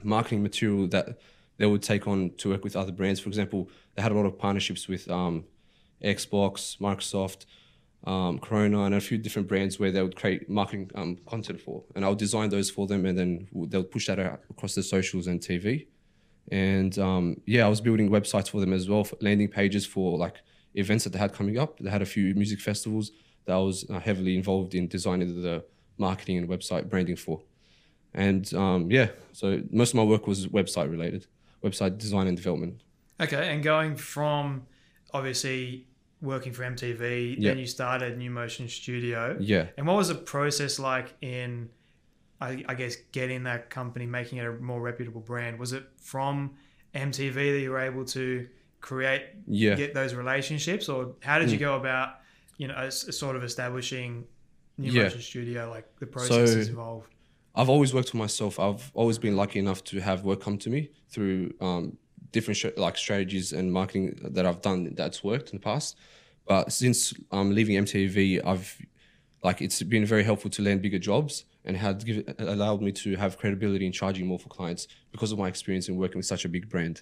marketing 0.03 0.43
material 0.43 0.87
that 0.87 1.17
they 1.57 1.65
would 1.65 1.81
take 1.81 2.05
on 2.05 2.31
to 2.39 2.49
work 2.49 2.65
with 2.65 2.75
other 2.75 2.91
brands. 2.91 3.21
For 3.21 3.29
example, 3.29 3.69
they 3.95 4.01
had 4.01 4.11
a 4.11 4.15
lot 4.15 4.25
of 4.25 4.37
partnerships 4.37 4.89
with 4.89 5.09
um, 5.09 5.45
Xbox, 6.03 6.77
Microsoft, 6.79 7.45
um, 8.05 8.37
Corona, 8.37 8.83
and 8.83 8.93
a 8.93 8.99
few 8.99 9.17
different 9.17 9.47
brands 9.47 9.79
where 9.79 9.91
they 9.91 10.01
would 10.01 10.17
create 10.17 10.49
marketing 10.49 10.91
um, 10.95 11.17
content 11.25 11.61
for. 11.61 11.83
And 11.95 12.03
I 12.03 12.09
would 12.09 12.17
design 12.17 12.49
those 12.49 12.69
for 12.69 12.87
them, 12.87 13.05
and 13.05 13.17
then 13.17 13.47
they'll 13.53 13.83
push 13.83 14.07
that 14.07 14.19
out 14.19 14.41
across 14.49 14.75
the 14.75 14.83
socials 14.83 15.27
and 15.27 15.39
TV. 15.39 15.87
And 16.51 16.99
um, 16.99 17.41
yeah, 17.45 17.65
I 17.65 17.69
was 17.69 17.79
building 17.79 18.09
websites 18.09 18.49
for 18.49 18.59
them 18.59 18.73
as 18.73 18.89
well, 18.89 19.07
landing 19.21 19.47
pages 19.47 19.85
for 19.85 20.17
like 20.17 20.35
events 20.75 21.03
that 21.03 21.11
they 21.13 21.19
had 21.19 21.33
coming 21.33 21.57
up. 21.57 21.79
They 21.79 21.89
had 21.89 22.01
a 22.01 22.05
few 22.05 22.33
music 22.35 22.59
festivals 22.59 23.11
that 23.45 23.53
I 23.53 23.57
was 23.59 23.85
uh, 23.89 23.99
heavily 23.99 24.35
involved 24.35 24.75
in 24.75 24.87
designing 24.87 25.41
the 25.41 25.63
marketing 25.97 26.37
and 26.37 26.47
website 26.47 26.89
branding 26.89 27.15
for. 27.15 27.41
And 28.13 28.51
um, 28.53 28.89
yeah, 28.91 29.09
so 29.33 29.61
most 29.71 29.89
of 29.91 29.95
my 29.95 30.03
work 30.03 30.27
was 30.27 30.47
website 30.47 30.89
related, 30.89 31.27
website 31.63 31.97
design 31.97 32.27
and 32.27 32.35
development. 32.37 32.81
Okay, 33.19 33.53
and 33.53 33.61
going 33.63 33.95
from 33.95 34.65
obviously 35.13 35.87
working 36.21 36.51
for 36.53 36.63
MTV, 36.63 37.35
Yeah. 37.37 37.49
then 37.51 37.59
you 37.59 37.67
started 37.67 38.17
New 38.17 38.29
Motion 38.31 38.67
Studio. 38.67 39.37
Yeah. 39.39 39.67
And 39.77 39.87
what 39.87 39.95
was 39.97 40.07
the 40.09 40.15
process 40.15 40.79
like 40.79 41.13
in, 41.21 41.69
I, 42.41 42.63
I 42.67 42.73
guess, 42.75 42.95
getting 43.11 43.43
that 43.43 43.69
company, 43.69 44.05
making 44.05 44.37
it 44.39 44.45
a 44.45 44.51
more 44.53 44.81
reputable 44.81 45.21
brand? 45.21 45.59
Was 45.59 45.73
it 45.73 45.83
from 46.01 46.51
MTV 46.95 47.33
that 47.53 47.59
you 47.59 47.71
were 47.71 47.79
able 47.79 48.05
to 48.05 48.47
create, 48.81 49.23
Yeah. 49.47 49.73
Mm. 49.73 49.77
get 49.77 49.93
those 49.93 50.13
relationships, 50.13 50.89
or 50.89 51.15
how 51.21 51.39
did 51.39 51.51
you 51.51 51.57
go 51.57 51.75
about, 51.75 52.19
you 52.57 52.67
know, 52.67 52.75
s- 52.77 53.15
sort 53.17 53.35
of 53.35 53.43
establishing 53.43 54.25
New 54.77 54.91
Yeah. 54.91 55.03
Motion 55.03 55.21
Studio, 55.21 55.69
like 55.69 55.87
the 55.99 56.05
processes 56.07 56.65
So- 56.67 56.69
involved? 56.71 57.07
I've 57.55 57.69
always 57.69 57.93
worked 57.93 58.09
for 58.11 58.17
myself. 58.17 58.59
I've 58.59 58.89
always 58.93 59.17
been 59.17 59.35
lucky 59.35 59.59
enough 59.59 59.83
to 59.85 59.99
have 59.99 60.23
work 60.23 60.39
come 60.41 60.57
to 60.59 60.69
me 60.69 60.91
through 61.09 61.53
um, 61.59 61.97
different 62.31 62.57
sh- 62.57 62.77
like 62.77 62.95
strategies 62.97 63.51
and 63.53 63.73
marketing 63.73 64.17
that 64.35 64.45
I've 64.45 64.61
done 64.61 64.93
that's 64.95 65.23
worked 65.23 65.49
in 65.51 65.57
the 65.57 65.63
past. 65.63 65.97
But 66.47 66.71
since 66.71 67.13
um, 67.31 67.53
leaving 67.53 67.75
MTV, 67.75 68.41
I've 68.45 68.77
like 69.43 69.61
it's 69.61 69.81
been 69.83 70.05
very 70.05 70.23
helpful 70.23 70.49
to 70.51 70.61
land 70.61 70.81
bigger 70.81 70.99
jobs 70.99 71.45
and 71.65 71.75
had 71.75 72.05
give, 72.05 72.23
allowed 72.39 72.81
me 72.81 72.91
to 72.91 73.15
have 73.15 73.37
credibility 73.37 73.85
in 73.85 73.91
charging 73.91 74.25
more 74.27 74.39
for 74.39 74.49
clients 74.49 74.87
because 75.11 75.31
of 75.31 75.37
my 75.39 75.47
experience 75.47 75.87
in 75.89 75.95
working 75.97 76.17
with 76.17 76.25
such 76.25 76.45
a 76.45 76.49
big 76.49 76.69
brand. 76.69 77.01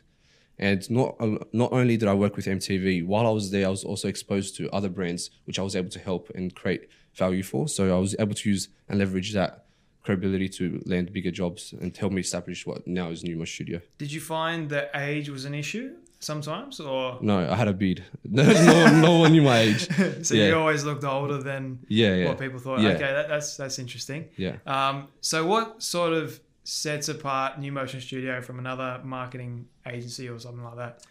And 0.59 0.89
not 0.89 1.15
not 1.53 1.71
only 1.71 1.97
did 1.97 2.07
I 2.07 2.13
work 2.13 2.35
with 2.35 2.45
MTV, 2.45 3.05
while 3.05 3.27
I 3.27 3.31
was 3.31 3.51
there, 3.51 3.67
I 3.67 3.69
was 3.69 3.83
also 3.83 4.07
exposed 4.07 4.55
to 4.57 4.69
other 4.71 4.89
brands 4.89 5.29
which 5.45 5.59
I 5.59 5.61
was 5.61 5.75
able 5.75 5.89
to 5.89 5.99
help 5.99 6.29
and 6.33 6.53
create 6.55 6.89
value 7.15 7.43
for. 7.43 7.67
So 7.67 7.95
I 7.95 7.99
was 7.99 8.15
able 8.19 8.35
to 8.35 8.49
use 8.49 8.69
and 8.89 8.99
leverage 8.99 9.33
that 9.33 9.65
credibility 10.03 10.47
to 10.47 10.81
land 10.85 11.11
bigger 11.11 11.31
jobs 11.31 11.73
and 11.81 11.95
help 11.95 12.13
me 12.13 12.21
establish 12.21 12.65
what 12.65 12.87
now 12.87 13.09
is 13.09 13.23
Numo 13.23 13.45
Studio. 13.47 13.81
Did 13.97 14.11
you 14.11 14.21
find 14.21 14.69
that 14.69 14.89
age 14.95 15.29
was 15.29 15.43
an 15.45 15.53
issue 15.53 15.95
sometimes, 16.19 16.79
or 16.79 17.17
No, 17.21 17.49
I 17.49 17.55
had 17.55 17.67
a 17.67 17.73
beard. 17.73 18.03
no, 18.23 18.43
no, 18.43 19.01
no 19.01 19.19
one 19.19 19.31
knew 19.33 19.41
my 19.41 19.59
age. 19.59 19.87
so 20.25 20.33
yeah. 20.33 20.47
you 20.47 20.55
always 20.57 20.83
looked 20.83 21.03
older 21.03 21.39
than 21.41 21.79
Yeah, 21.87 22.15
yeah. 22.15 22.27
what 22.27 22.39
people 22.39 22.59
thought? 22.59 22.79
Yeah. 22.79 22.91
Okay, 22.91 23.11
that, 23.17 23.27
that's 23.27 23.57
that's 23.57 23.79
interesting. 23.79 24.29
Yeah. 24.37 24.55
Um, 24.65 25.09
so 25.21 25.45
what 25.45 25.83
sort 25.83 26.13
of 26.13 26.39
sets 26.67 27.07
apart 27.07 27.57
New 27.57 27.71
Motion 27.71 28.01
Studio 28.01 28.41
from 28.41 28.59
another 28.59 28.99
marketing 29.01 29.69
agency 29.85 30.27
or 30.27 30.37
something 30.37 30.65
like 30.65 30.75
that? 30.75 31.05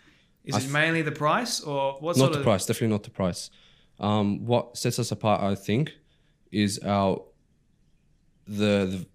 Is 0.45 0.55
I 0.55 0.59
it 0.59 0.71
mainly 0.71 1.01
the 1.01 1.13
price, 1.13 1.63
or 1.63 1.95
what 1.95 2.19
not 2.19 2.33
the 2.33 2.39
of 2.39 2.45
price, 2.45 2.67
definitely 2.67 2.89
not 2.89 3.05
the 3.05 3.11
price. 3.11 3.51
Um, 3.99 4.45
what 4.45 4.77
sets 4.77 4.99
us 4.99 5.11
apart, 5.13 5.41
I 5.43 5.55
think, 5.55 5.95
is 6.53 6.79
our 6.81 7.23
the, 8.47 8.85
the 8.87 9.07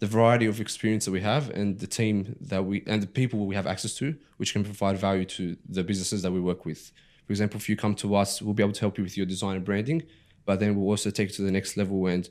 the 0.00 0.06
variety 0.08 0.46
of 0.46 0.60
experience 0.60 1.04
that 1.04 1.12
we 1.12 1.20
have 1.20 1.48
and 1.50 1.78
the 1.78 1.86
team 1.86 2.36
that 2.40 2.64
we 2.64 2.82
and 2.88 3.00
the 3.00 3.06
people 3.06 3.46
we 3.46 3.54
have 3.54 3.68
access 3.68 3.94
to, 3.94 4.16
which 4.38 4.52
can 4.52 4.64
provide 4.64 4.98
value 4.98 5.24
to 5.24 5.56
the 5.68 5.84
businesses 5.84 6.22
that 6.22 6.32
we 6.32 6.40
work 6.40 6.66
with. 6.66 6.90
For 7.24 7.32
example, 7.32 7.58
if 7.58 7.68
you 7.68 7.76
come 7.76 7.94
to 7.96 8.16
us, 8.16 8.42
we'll 8.42 8.52
be 8.52 8.64
able 8.64 8.72
to 8.72 8.80
help 8.80 8.98
you 8.98 9.04
with 9.04 9.16
your 9.16 9.26
design 9.26 9.54
and 9.56 9.64
branding, 9.64 10.02
but 10.44 10.58
then 10.58 10.74
we'll 10.74 10.90
also 10.90 11.10
take 11.10 11.30
it 11.30 11.34
to 11.36 11.42
the 11.42 11.52
next 11.52 11.76
level 11.76 12.04
and 12.06 12.28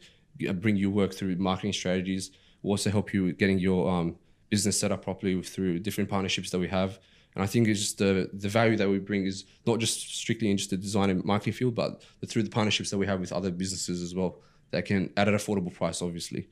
uh, 0.47 0.51
bring 0.51 0.75
you 0.75 0.91
work 0.91 1.13
through 1.13 1.37
marketing 1.37 1.71
strategies. 1.71 2.31
We'll 2.63 2.71
also 2.71 2.89
help 2.89 3.13
you 3.13 3.33
getting 3.33 3.59
your 3.59 3.89
um, 3.89 4.15
business 4.49 4.79
set 4.79 4.91
up 4.91 5.03
properly 5.03 5.41
through 5.41 5.79
different 5.79 6.09
partnerships 6.09 6.49
that 6.51 6.59
we 6.59 6.67
have. 6.69 6.99
And 7.35 7.43
I 7.43 7.47
think 7.47 7.67
it's 7.67 7.79
just 7.79 7.97
the 7.97 8.29
the 8.33 8.49
value 8.49 8.77
that 8.77 8.89
we 8.89 8.99
bring 8.99 9.25
is 9.25 9.45
not 9.65 9.79
just 9.79 10.15
strictly 10.15 10.49
in 10.51 10.57
just 10.57 10.69
the 10.69 10.77
design 10.77 11.09
and 11.09 11.23
marketing 11.25 11.53
field, 11.53 11.75
but 11.75 12.01
the, 12.19 12.27
through 12.27 12.43
the 12.43 12.49
partnerships 12.49 12.89
that 12.91 12.97
we 12.97 13.07
have 13.07 13.19
with 13.19 13.33
other 13.33 13.51
businesses 13.51 14.01
as 14.01 14.13
well 14.15 14.39
that 14.71 14.85
can 14.85 15.11
at 15.17 15.27
an 15.27 15.35
affordable 15.35 15.73
price, 15.73 16.01
obviously. 16.01 16.47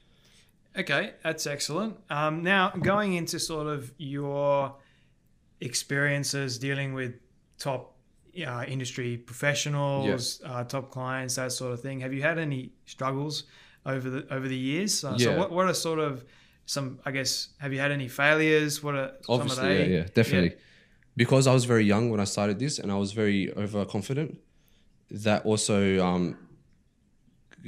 Okay, 0.77 1.13
that's 1.23 1.45
excellent. 1.47 1.97
Um, 2.09 2.43
now, 2.43 2.69
going 2.69 3.13
into 3.13 3.39
sort 3.39 3.67
of 3.67 3.91
your 3.97 4.75
experiences 5.59 6.57
dealing 6.57 6.93
with 6.93 7.13
top 7.59 7.95
uh, 8.47 8.63
industry 8.67 9.17
professionals, 9.17 10.41
uh, 10.45 10.63
top 10.63 10.89
clients, 10.89 11.35
that 11.35 11.51
sort 11.51 11.73
of 11.73 11.81
thing. 11.81 11.99
Have 11.99 12.13
you 12.13 12.21
had 12.21 12.39
any 12.39 12.71
struggles 12.85 13.43
over 13.85 14.09
the 14.09 14.33
over 14.33 14.47
the 14.47 14.57
years? 14.57 15.03
Uh, 15.03 15.17
So, 15.17 15.31
Yeah. 15.31 15.37
what, 15.37 15.51
what 15.51 15.67
are 15.67 15.73
sort 15.73 15.99
of 15.99 16.25
some? 16.65 16.99
I 17.05 17.11
guess 17.11 17.49
have 17.59 17.73
you 17.73 17.79
had 17.79 17.91
any 17.91 18.07
failures? 18.07 18.83
What 18.83 18.95
are 18.95 19.11
some 19.23 19.33
of 19.35 19.41
Obviously, 19.41 19.67
they? 19.67 19.79
yeah, 19.79 19.97
yeah, 19.97 20.05
definitely. 20.13 20.53
Because 21.15 21.45
I 21.47 21.53
was 21.53 21.65
very 21.65 21.85
young 21.85 22.09
when 22.09 22.19
I 22.19 22.25
started 22.25 22.57
this, 22.59 22.79
and 22.79 22.91
I 22.91 22.95
was 22.95 23.11
very 23.11 23.51
overconfident. 23.53 24.39
That 25.09 25.45
also 25.45 26.03
um, 26.05 26.37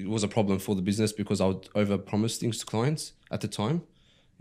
was 0.06 0.24
a 0.24 0.28
problem 0.28 0.60
for 0.60 0.76
the 0.76 0.82
business 0.82 1.12
because 1.12 1.42
I 1.42 1.48
would 1.48 1.64
overpromise 1.74 2.38
things 2.38 2.58
to 2.60 2.66
clients 2.66 3.14
at 3.32 3.42
the 3.42 3.48
time, 3.48 3.84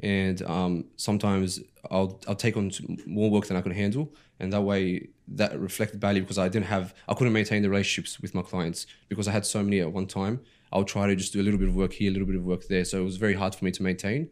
and 0.02 0.41
um, 0.43 0.85
sometimes 0.97 1.61
I'll 1.91 2.21
I'll 2.29 2.37
take 2.37 2.57
on 2.57 2.71
more 3.07 3.31
work 3.31 3.47
than 3.47 3.57
I 3.57 3.61
could 3.61 3.73
handle, 3.73 4.14
and 4.38 4.52
that 4.52 4.62
way 4.62 5.09
that 5.29 5.59
reflected 5.59 5.99
badly 6.00 6.21
because 6.21 6.38
I 6.38 6.49
didn't 6.49 6.67
have 6.67 6.95
I 7.09 7.14
couldn't 7.14 7.33
maintain 7.33 7.62
the 7.62 7.71
relationships 7.71 8.21
with 8.21 8.35
my 8.35 8.43
clients 8.43 8.87
because 9.09 9.26
I 9.26 9.33
had 9.33 9.45
so 9.45 9.62
many 9.62 9.81
at 9.81 9.93
one 9.93 10.07
time. 10.07 10.41
I 10.73 10.79
would 10.79 10.87
try 10.87 11.07
to 11.07 11.14
just 11.14 11.33
do 11.33 11.41
a 11.41 11.45
little 11.45 11.59
bit 11.59 11.69
of 11.69 11.76
work 11.76 11.93
here, 11.93 12.11
a 12.11 12.12
little 12.12 12.26
bit 12.26 12.37
of 12.37 12.45
work 12.45 12.67
there, 12.69 12.85
so 12.85 13.00
it 13.00 13.05
was 13.05 13.17
very 13.17 13.35
hard 13.35 13.55
for 13.55 13.64
me 13.64 13.71
to 13.73 13.83
maintain. 13.83 14.31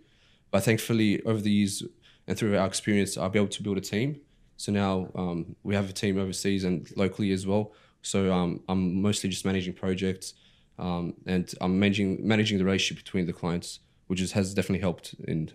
But 0.50 0.64
thankfully, 0.64 1.22
over 1.24 1.40
the 1.40 1.50
years 1.50 1.82
and 2.26 2.38
through 2.38 2.56
our 2.56 2.66
experience, 2.66 3.16
I'll 3.16 3.28
be 3.28 3.38
able 3.38 3.48
to 3.48 3.62
build 3.62 3.78
a 3.78 3.80
team. 3.80 4.20
So 4.56 4.72
now 4.72 5.10
um, 5.14 5.56
we 5.62 5.74
have 5.74 5.88
a 5.88 5.92
team 5.92 6.18
overseas 6.18 6.64
and 6.64 6.88
locally 6.96 7.32
as 7.32 7.46
well. 7.46 7.72
So 8.02 8.32
um, 8.32 8.60
I'm 8.68 9.00
mostly 9.00 9.30
just 9.30 9.44
managing 9.44 9.74
projects, 9.74 10.34
um, 10.78 11.14
and 11.26 11.52
I'm 11.60 11.78
managing 11.78 12.26
managing 12.26 12.58
the 12.58 12.64
relationship 12.64 13.04
between 13.04 13.26
the 13.26 13.32
clients, 13.32 13.80
which 14.06 14.20
is, 14.20 14.32
has 14.32 14.54
definitely 14.54 14.80
helped 14.80 15.14
in 15.28 15.50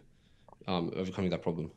um, 0.68 0.92
overcoming 0.96 1.32
that 1.32 1.42
problem. 1.42 1.72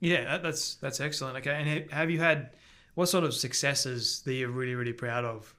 Yeah, 0.00 0.24
that, 0.24 0.42
that's 0.42 0.74
that's 0.76 1.00
excellent. 1.00 1.38
Okay, 1.38 1.54
and 1.54 1.90
have 1.90 2.10
you 2.10 2.18
had 2.18 2.50
what 2.94 3.08
sort 3.08 3.24
of 3.24 3.34
successes 3.34 4.22
that 4.24 4.34
you're 4.34 4.50
really 4.50 4.74
really 4.74 4.92
proud 4.92 5.24
of? 5.24 5.54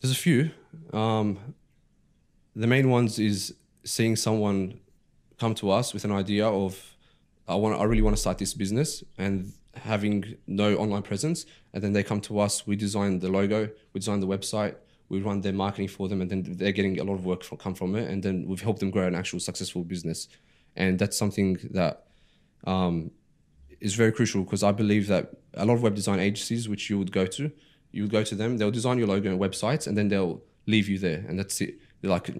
There's 0.00 0.12
a 0.12 0.16
few. 0.16 0.50
Um, 0.94 1.38
the 2.56 2.66
main 2.66 2.88
ones 2.88 3.18
is 3.18 3.54
seeing 3.84 4.16
someone 4.16 4.80
come 5.38 5.54
to 5.56 5.70
us 5.70 5.92
with 5.92 6.04
an 6.04 6.12
idea 6.12 6.46
of, 6.46 6.96
I 7.46 7.54
want, 7.54 7.78
I 7.78 7.84
really 7.84 8.00
want 8.00 8.16
to 8.16 8.20
start 8.20 8.38
this 8.38 8.54
business, 8.54 9.04
and 9.18 9.52
having 9.74 10.36
no 10.46 10.76
online 10.76 11.02
presence, 11.02 11.44
and 11.74 11.82
then 11.82 11.92
they 11.92 12.02
come 12.02 12.20
to 12.22 12.40
us. 12.40 12.66
We 12.66 12.76
design 12.76 13.18
the 13.18 13.28
logo, 13.28 13.68
we 13.92 14.00
design 14.00 14.20
the 14.20 14.26
website, 14.26 14.76
We 15.10 15.20
run 15.20 15.40
their 15.40 15.52
marketing 15.52 15.88
for 15.88 16.08
them, 16.08 16.22
and 16.22 16.30
then 16.30 16.44
they're 16.56 16.72
getting 16.72 16.98
a 17.00 17.04
lot 17.04 17.14
of 17.14 17.26
work 17.26 17.42
from, 17.42 17.58
come 17.58 17.74
from 17.74 17.96
it. 17.96 18.08
And 18.08 18.22
then 18.22 18.46
we've 18.46 18.62
helped 18.62 18.80
them 18.80 18.90
grow 18.90 19.06
an 19.06 19.14
actual 19.14 19.40
successful 19.40 19.82
business, 19.82 20.28
and 20.76 20.98
that's 20.98 21.18
something 21.18 21.58
that 21.72 22.06
um, 22.64 23.10
is 23.80 23.94
very 23.94 24.12
crucial 24.12 24.44
because 24.44 24.62
I 24.62 24.72
believe 24.72 25.08
that 25.08 25.32
a 25.54 25.66
lot 25.66 25.74
of 25.74 25.82
web 25.82 25.94
design 25.94 26.20
agencies, 26.20 26.68
which 26.68 26.88
you 26.88 26.96
would 26.96 27.12
go 27.12 27.26
to, 27.26 27.50
you 27.92 28.02
would 28.02 28.10
go 28.10 28.22
to 28.22 28.34
them, 28.34 28.58
they'll 28.58 28.70
design 28.70 28.98
your 28.98 29.08
logo 29.08 29.30
and 29.30 29.40
websites, 29.40 29.86
and 29.86 29.96
then 29.96 30.08
they'll 30.08 30.42
leave 30.66 30.88
you 30.88 30.98
there, 30.98 31.24
and 31.28 31.38
that's 31.38 31.60
it. 31.60 31.78
They're 32.00 32.10
like, 32.10 32.30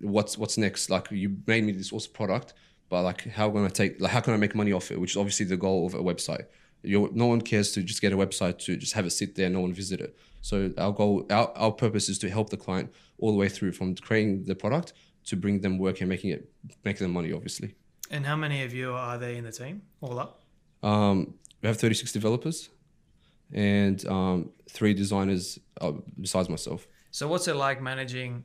what's 0.00 0.38
what's 0.38 0.56
next? 0.56 0.90
Like, 0.90 1.10
you 1.10 1.36
made 1.46 1.64
me 1.64 1.72
this 1.72 1.92
awesome 1.92 2.12
product, 2.12 2.54
but 2.88 3.02
like, 3.02 3.28
how 3.28 3.50
am 3.50 3.64
I 3.64 3.68
take? 3.68 4.00
Like, 4.00 4.12
how 4.12 4.20
can 4.20 4.34
I 4.34 4.36
make 4.36 4.54
money 4.54 4.72
off 4.72 4.90
it? 4.90 5.00
Which 5.00 5.12
is 5.12 5.16
obviously 5.16 5.46
the 5.46 5.56
goal 5.56 5.86
of 5.86 5.94
a 5.94 5.98
website. 5.98 6.46
you 6.82 7.10
no 7.12 7.26
one 7.26 7.40
cares 7.40 7.72
to 7.72 7.82
just 7.82 8.00
get 8.00 8.12
a 8.12 8.16
website 8.16 8.58
to 8.66 8.76
just 8.76 8.94
have 8.94 9.06
it 9.06 9.10
sit 9.10 9.34
there, 9.34 9.50
no 9.50 9.60
one 9.60 9.72
visit 9.72 10.00
it. 10.00 10.16
So 10.40 10.72
our 10.76 10.92
goal, 10.92 11.26
our, 11.30 11.52
our 11.56 11.72
purpose 11.72 12.08
is 12.08 12.18
to 12.20 12.30
help 12.30 12.50
the 12.50 12.56
client 12.56 12.92
all 13.18 13.30
the 13.30 13.38
way 13.38 13.48
through 13.48 13.72
from 13.72 13.94
creating 13.94 14.44
the 14.44 14.54
product 14.54 14.92
to 15.26 15.36
bring 15.36 15.60
them 15.60 15.78
work 15.78 16.00
and 16.00 16.08
making 16.08 16.30
it 16.30 16.48
making 16.84 17.04
them 17.04 17.12
money, 17.12 17.32
obviously. 17.32 17.74
And 18.10 18.26
how 18.26 18.36
many 18.36 18.62
of 18.62 18.74
you 18.74 18.92
are 18.92 19.18
there 19.18 19.32
in 19.32 19.44
the 19.44 19.52
team 19.52 19.82
all 20.00 20.18
up? 20.18 20.42
Um, 20.82 21.34
we 21.62 21.68
have 21.68 21.78
36 21.78 22.12
developers 22.12 22.70
and 23.52 24.06
um, 24.06 24.50
three 24.70 24.94
designers 24.94 25.58
uh, 25.80 25.92
besides 26.20 26.48
myself. 26.48 26.86
So 27.10 27.28
what's 27.28 27.48
it 27.48 27.56
like 27.56 27.82
managing, 27.82 28.44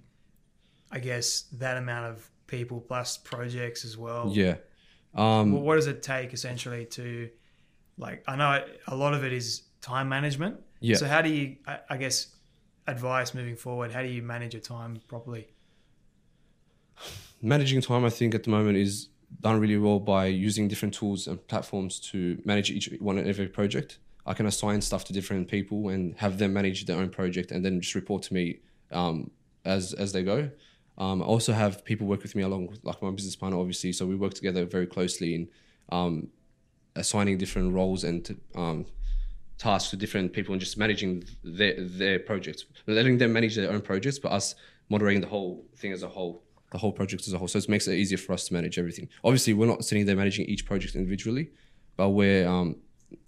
I 0.91 0.99
guess, 0.99 1.43
that 1.53 1.77
amount 1.77 2.05
of 2.11 2.29
people 2.47 2.81
plus 2.81 3.17
projects 3.17 3.85
as 3.85 3.97
well? 3.97 4.29
Yeah. 4.33 4.55
Um, 5.15 5.53
Well, 5.53 5.61
what 5.61 5.75
does 5.75 5.87
it 5.87 6.03
take 6.03 6.33
essentially 6.33 6.85
to, 6.85 7.29
like, 7.97 8.23
I 8.27 8.35
know 8.35 8.65
a 8.87 8.95
lot 8.95 9.13
of 9.13 9.23
it 9.23 9.33
is 9.33 9.63
time 9.81 10.09
management. 10.09 10.59
Yeah. 10.79 10.97
So 10.97 11.07
how 11.07 11.21
do 11.21 11.29
you, 11.29 11.57
I, 11.65 11.79
I 11.89 11.97
guess, 11.97 12.35
advice 12.87 13.33
moving 13.33 13.55
forward? 13.55 13.91
How 13.91 14.01
do 14.01 14.09
you 14.09 14.21
manage 14.21 14.53
your 14.53 14.61
time 14.61 14.99
properly? 15.07 15.47
managing 17.41 17.81
time, 17.81 18.05
I 18.05 18.09
think, 18.09 18.33
at 18.35 18.43
the 18.43 18.49
moment 18.49 18.77
is 18.77 19.09
done 19.41 19.59
really 19.59 19.77
well 19.77 19.99
by 19.99 20.25
using 20.25 20.67
different 20.67 20.93
tools 20.93 21.27
and 21.27 21.45
platforms 21.47 21.99
to 21.99 22.41
manage 22.45 22.71
each 22.71 22.89
one 22.99 23.17
and 23.17 23.27
every 23.27 23.47
project. 23.47 23.99
I 24.27 24.33
can 24.33 24.45
assign 24.45 24.81
stuff 24.81 25.05
to 25.05 25.13
different 25.13 25.47
people 25.47 25.89
and 25.89 26.15
have 26.17 26.37
them 26.37 26.53
manage 26.53 26.85
their 26.85 26.97
own 26.97 27.09
project 27.09 27.51
and 27.51 27.63
then 27.63 27.79
just 27.81 27.95
report 27.95 28.23
to 28.23 28.33
me 28.33 28.59
um, 28.91 29.31
as 29.65 29.93
as 29.93 30.11
they 30.11 30.23
go. 30.23 30.49
Um, 30.97 31.21
I 31.21 31.25
also 31.25 31.53
have 31.53 31.85
people 31.85 32.07
work 32.07 32.23
with 32.23 32.35
me 32.35 32.43
along 32.43 32.67
with 32.67 32.83
like 32.83 33.01
my 33.01 33.11
business 33.11 33.35
partner, 33.35 33.57
obviously. 33.59 33.93
So 33.93 34.05
we 34.05 34.15
work 34.15 34.33
together 34.33 34.65
very 34.65 34.87
closely 34.87 35.35
in 35.35 35.47
um, 35.89 36.27
assigning 36.95 37.37
different 37.37 37.73
roles 37.73 38.03
and 38.03 38.39
um, 38.55 38.85
tasks 39.57 39.91
to 39.91 39.95
different 39.95 40.33
people 40.33 40.53
and 40.53 40.59
just 40.59 40.77
managing 40.77 41.23
their 41.43 41.75
their 41.79 42.19
projects, 42.19 42.65
letting 42.87 43.17
them 43.17 43.31
manage 43.31 43.55
their 43.55 43.71
own 43.71 43.81
projects, 43.81 44.19
but 44.19 44.31
us 44.31 44.55
moderating 44.89 45.21
the 45.21 45.27
whole 45.27 45.65
thing 45.77 45.91
as 45.91 46.03
a 46.03 46.07
whole, 46.07 46.43
the 46.71 46.77
whole 46.77 46.91
project 46.91 47.27
as 47.27 47.33
a 47.33 47.37
whole. 47.37 47.47
So 47.47 47.59
it 47.59 47.69
makes 47.69 47.87
it 47.87 47.95
easier 47.95 48.17
for 48.17 48.33
us 48.33 48.47
to 48.47 48.53
manage 48.53 48.77
everything. 48.79 49.07
Obviously, 49.23 49.53
we're 49.53 49.67
not 49.67 49.85
sitting 49.85 50.05
there 50.05 50.15
managing 50.15 50.45
each 50.47 50.65
project 50.65 50.95
individually, 50.95 51.51
but 51.95 52.09
we're 52.09 52.47
um, 52.47 52.77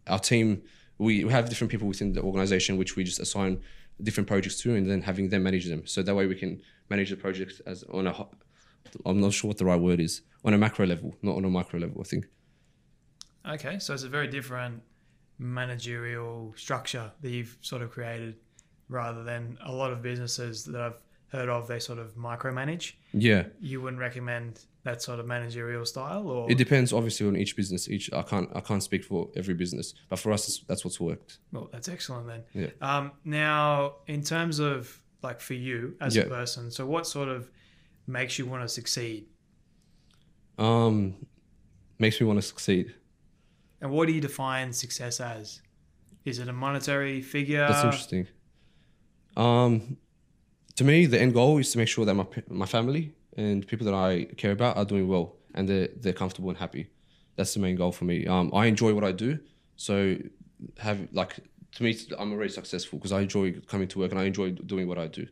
our 0.07 0.19
team. 0.19 0.61
We 0.99 1.27
have 1.29 1.49
different 1.49 1.71
people 1.71 1.87
within 1.87 2.13
the 2.13 2.21
organization 2.21 2.77
which 2.77 2.95
we 2.95 3.03
just 3.03 3.19
assign 3.19 3.61
different 4.03 4.27
projects 4.27 4.61
to, 4.61 4.75
and 4.75 4.89
then 4.89 5.01
having 5.01 5.29
them 5.29 5.43
manage 5.43 5.65
them. 5.65 5.87
So 5.87 6.03
that 6.03 6.13
way 6.13 6.27
we 6.27 6.35
can 6.35 6.61
manage 6.89 7.09
the 7.09 7.15
project 7.15 7.61
as 7.65 7.83
on 7.91 8.05
a. 8.07 8.27
I'm 9.05 9.19
not 9.19 9.33
sure 9.33 9.47
what 9.47 9.57
the 9.57 9.65
right 9.65 9.79
word 9.79 9.99
is 9.99 10.21
on 10.45 10.53
a 10.53 10.57
macro 10.57 10.85
level, 10.85 11.15
not 11.21 11.35
on 11.35 11.45
a 11.45 11.49
micro 11.49 11.79
level. 11.79 12.01
I 12.01 12.03
think. 12.03 12.25
Okay, 13.47 13.79
so 13.79 13.93
it's 13.93 14.03
a 14.03 14.09
very 14.09 14.27
different 14.27 14.83
managerial 15.39 16.53
structure 16.57 17.11
that 17.21 17.29
you've 17.29 17.57
sort 17.61 17.81
of 17.81 17.89
created 17.89 18.35
rather 18.89 19.23
than 19.23 19.57
a 19.63 19.71
lot 19.71 19.91
of 19.91 20.01
businesses 20.01 20.65
that 20.65 20.81
I've 20.81 20.97
heard 21.31 21.49
of, 21.49 21.67
they 21.67 21.79
sort 21.79 21.99
of 21.99 22.15
micromanage. 22.15 22.93
Yeah. 23.13 23.43
You 23.59 23.81
wouldn't 23.81 23.99
recommend 23.99 24.65
that 24.83 25.01
sort 25.01 25.19
of 25.19 25.25
managerial 25.27 25.85
style 25.85 26.27
or 26.29 26.49
It 26.51 26.57
depends 26.57 26.91
obviously 26.93 27.27
on 27.27 27.35
each 27.35 27.55
business. 27.55 27.87
Each 27.89 28.11
I 28.13 28.21
can't 28.23 28.49
I 28.55 28.61
can't 28.61 28.81
speak 28.81 29.03
for 29.03 29.29
every 29.35 29.53
business, 29.53 29.93
but 30.09 30.17
for 30.19 30.31
us 30.31 30.59
that's- 30.67 30.83
what's 30.85 30.99
worked. 30.99 31.37
well 31.51 31.69
that's 31.71 31.87
excellent 31.89 32.27
then. 32.27 32.43
Yeah. 32.53 32.69
Um, 32.81 33.11
now 33.25 33.95
in 34.07 34.21
terms 34.23 34.59
of 34.59 35.01
like 35.21 35.39
for 35.41 35.53
you 35.53 35.95
as 36.01 36.15
Yeah. 36.15 36.23
a 36.23 36.27
person, 36.29 36.71
so 36.71 36.85
what 36.85 37.05
sort 37.05 37.27
of 37.29 37.49
makes 38.07 38.39
you 38.39 38.45
want 38.45 38.63
to 38.63 38.69
succeed? 38.69 39.27
Um, 40.57 41.15
makes 41.99 42.19
me 42.19 42.25
want 42.27 42.37
to 42.37 42.41
succeed. 42.47 42.95
And 43.81 43.91
what 43.91 44.07
do 44.07 44.13
you 44.13 44.21
define 44.21 44.73
success 44.73 45.19
as? 45.19 45.61
Is 46.25 46.39
it 46.39 46.47
a 46.49 46.53
monetary 46.53 47.21
figure? 47.21 47.65
That's 47.67 47.83
interesting. 47.83 48.27
Um, 49.37 49.97
to 50.79 50.83
me, 50.91 50.97
the 51.13 51.19
end 51.25 51.33
goal 51.39 51.53
is 51.63 51.71
to 51.73 51.77
make 51.81 51.89
sure 51.95 52.05
that 52.07 52.15
my 52.21 52.25
my 52.63 52.65
family 52.77 53.03
and 53.41 53.55
people 53.71 53.85
that 53.89 53.97
I 54.09 54.09
care 54.41 54.53
about 54.59 54.73
are 54.79 54.85
doing 54.93 55.07
well 55.13 55.25
and 55.55 55.63
they're 55.69 55.89
they're 56.01 56.19
comfortable 56.23 56.49
and 56.53 56.57
happy. 56.65 56.83
That's 57.37 57.53
the 57.55 57.59
main 57.65 57.75
goal 57.81 57.91
for 57.99 58.05
me. 58.11 58.17
Um, 58.33 58.45
I 58.61 58.63
enjoy 58.73 58.91
what 58.97 59.05
I 59.11 59.13
do, 59.25 59.29
so 59.87 59.95
have 60.87 60.97
like 61.21 61.31
to 61.75 61.83
me, 61.85 61.91
I'm 62.19 62.31
already 62.33 62.51
successful 62.61 62.97
because 62.99 63.11
I 63.11 63.21
enjoy 63.27 63.45
coming 63.73 63.87
to 63.93 63.99
work 64.01 64.11
and 64.13 64.19
I 64.23 64.25
enjoy 64.33 64.47
doing 64.73 64.87
what 64.91 64.97
I 65.05 65.07
do. 65.19 65.25